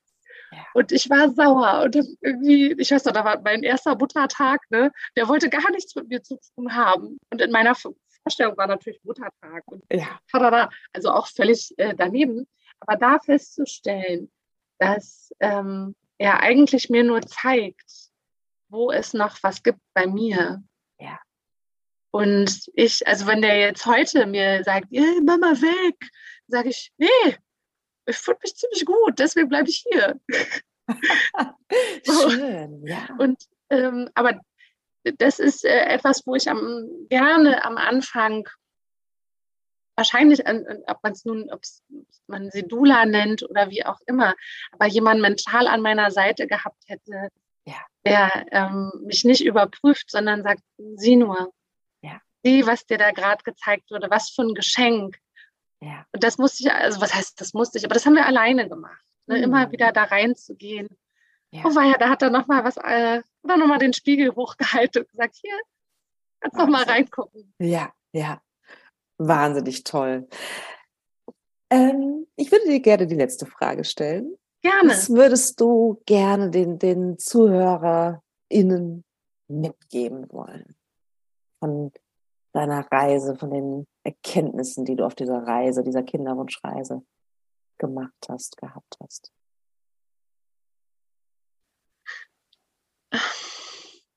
[0.74, 4.92] Und ich war sauer und irgendwie, ich weiß noch, da war mein erster Muttertag, ne,
[5.16, 7.18] der wollte gar nichts mit mir zu tun haben.
[7.30, 7.74] Und in meiner
[8.26, 10.18] Vorstellung war natürlich Muttertag und ja.
[10.32, 12.48] da also auch völlig äh, daneben.
[12.80, 14.32] Aber da festzustellen,
[14.78, 18.10] dass ähm, er eigentlich mir nur zeigt,
[18.68, 20.60] wo es noch was gibt bei mir.
[20.98, 21.20] Ja.
[22.10, 24.90] Und ich, also wenn der jetzt heute mir sagt,
[25.24, 26.10] Mama weg,
[26.48, 27.36] sage ich, nee,
[28.06, 30.20] ich fühle mich ziemlich gut, deswegen bleibe ich hier.
[32.04, 33.08] Schön, ja.
[33.18, 34.40] Und ähm, aber
[35.18, 38.48] das ist äh, etwas, wo ich am, gerne am Anfang
[39.96, 41.60] wahrscheinlich, an, ob man es nun, ob
[42.26, 44.34] man Sedula nennt oder wie auch immer,
[44.72, 47.30] aber jemand mental an meiner Seite gehabt hätte,
[47.64, 47.80] ja.
[48.04, 50.62] der ähm, mich nicht überprüft, sondern sagt,
[50.96, 51.50] sieh nur,
[52.02, 52.20] ja.
[52.44, 55.18] sieh, was dir da gerade gezeigt wurde, was für ein Geschenk,
[55.80, 56.06] ja.
[56.12, 58.68] Und das musste ich, also was heißt, das musste ich, aber das haben wir alleine
[58.68, 59.04] gemacht.
[59.26, 59.38] Ne?
[59.38, 59.44] Mhm.
[59.44, 60.88] Immer wieder da reinzugehen.
[61.50, 61.62] Ja.
[61.64, 65.10] Oh, war ja, da hat er nochmal was, äh, oder nochmal den Spiegel hochgehalten und
[65.10, 65.58] gesagt, hier,
[66.40, 67.54] kannst noch mal reingucken.
[67.58, 68.40] Ja, ja.
[69.18, 70.28] Wahnsinnig toll.
[71.70, 74.36] Ähm, ich würde dir gerne die letzte Frage stellen.
[74.62, 74.90] Gerne.
[74.90, 79.04] Was würdest du gerne den, den ZuhörerInnen
[79.48, 80.76] mitgeben wollen?
[81.60, 81.92] Von
[82.52, 87.02] deiner Reise, von den Erkenntnissen, die du auf dieser Reise, dieser Kinderwunschreise
[87.78, 89.32] gemacht hast, gehabt hast?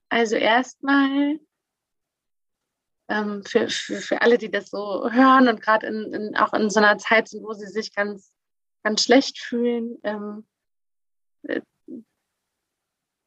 [0.10, 1.40] Also erstmal
[3.08, 6.70] ähm, für, für, für alle, die das so hören und gerade in, in, auch in
[6.70, 8.32] so einer Zeit sind, wo sie sich ganz,
[8.84, 10.48] ganz schlecht fühlen, ähm,
[11.44, 11.62] äh,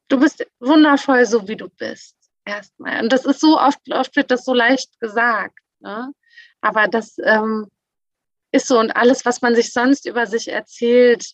[0.07, 2.15] du bist wundervoll, so wie du bist.
[2.45, 3.01] Erstmal.
[3.01, 5.57] Und das ist so oft, oft wird das so leicht gesagt.
[5.79, 6.13] Ne?
[6.61, 7.69] Aber das ähm,
[8.51, 11.33] ist so und alles, was man sich sonst über sich erzählt,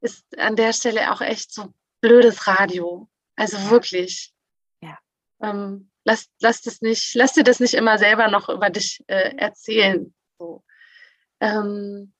[0.00, 3.08] ist an der Stelle auch echt so blödes Radio.
[3.36, 4.32] Also wirklich.
[5.40, 9.36] Ähm, lass, lass, das nicht, lass dir das nicht immer selber noch über dich äh,
[9.36, 10.14] erzählen.
[10.38, 10.64] So.
[11.40, 12.12] Ähm,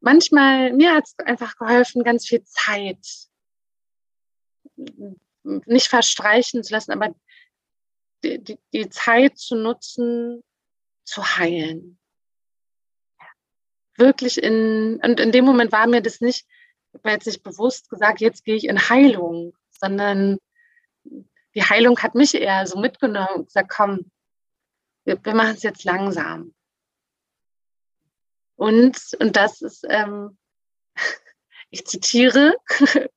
[0.00, 2.98] manchmal, mir hat es einfach geholfen, ganz viel Zeit
[5.44, 7.14] nicht verstreichen zu lassen, aber
[8.22, 10.42] die, die, die Zeit zu nutzen,
[11.04, 11.98] zu heilen.
[13.96, 16.46] Wirklich in, und in dem Moment war mir das nicht,
[16.92, 20.38] ich habe jetzt nicht bewusst gesagt, jetzt gehe ich in Heilung, sondern
[21.54, 24.10] die Heilung hat mich eher so mitgenommen und gesagt, komm,
[25.04, 26.54] wir, wir machen es jetzt langsam.
[28.56, 30.38] Und, und das ist, ähm,
[31.70, 32.56] ich zitiere,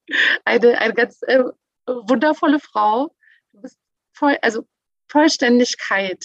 [0.45, 1.43] eine, eine ganz äh,
[1.85, 3.15] wundervolle Frau.
[3.51, 3.79] Du bist
[4.13, 4.67] voll, also
[5.07, 6.23] Vollständigkeit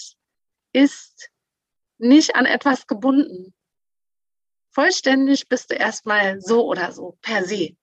[0.73, 1.29] ist
[1.97, 3.53] nicht an etwas gebunden.
[4.71, 7.77] Vollständig bist du erstmal so oder so, per se.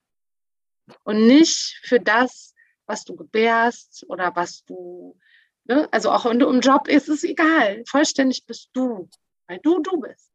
[1.05, 2.50] Und nicht für das,
[2.91, 5.17] was du gebärst oder was du,
[5.65, 5.89] ne?
[5.91, 7.83] also auch wenn du im Job ist, ist es egal.
[7.87, 9.09] Vollständig bist du,
[9.47, 10.31] weil du du bist.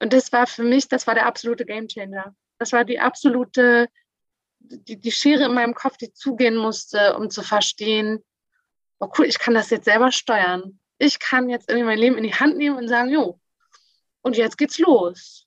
[0.00, 2.34] Und das war für mich, das war der absolute Gamechanger.
[2.58, 3.88] Das war die absolute,
[4.60, 8.24] die, die Schere in meinem Kopf, die zugehen musste, um zu verstehen,
[9.00, 12.24] oh cool, ich kann das jetzt selber steuern ich kann jetzt irgendwie mein Leben in
[12.24, 13.40] die Hand nehmen und sagen, jo,
[14.22, 15.46] und jetzt geht's los.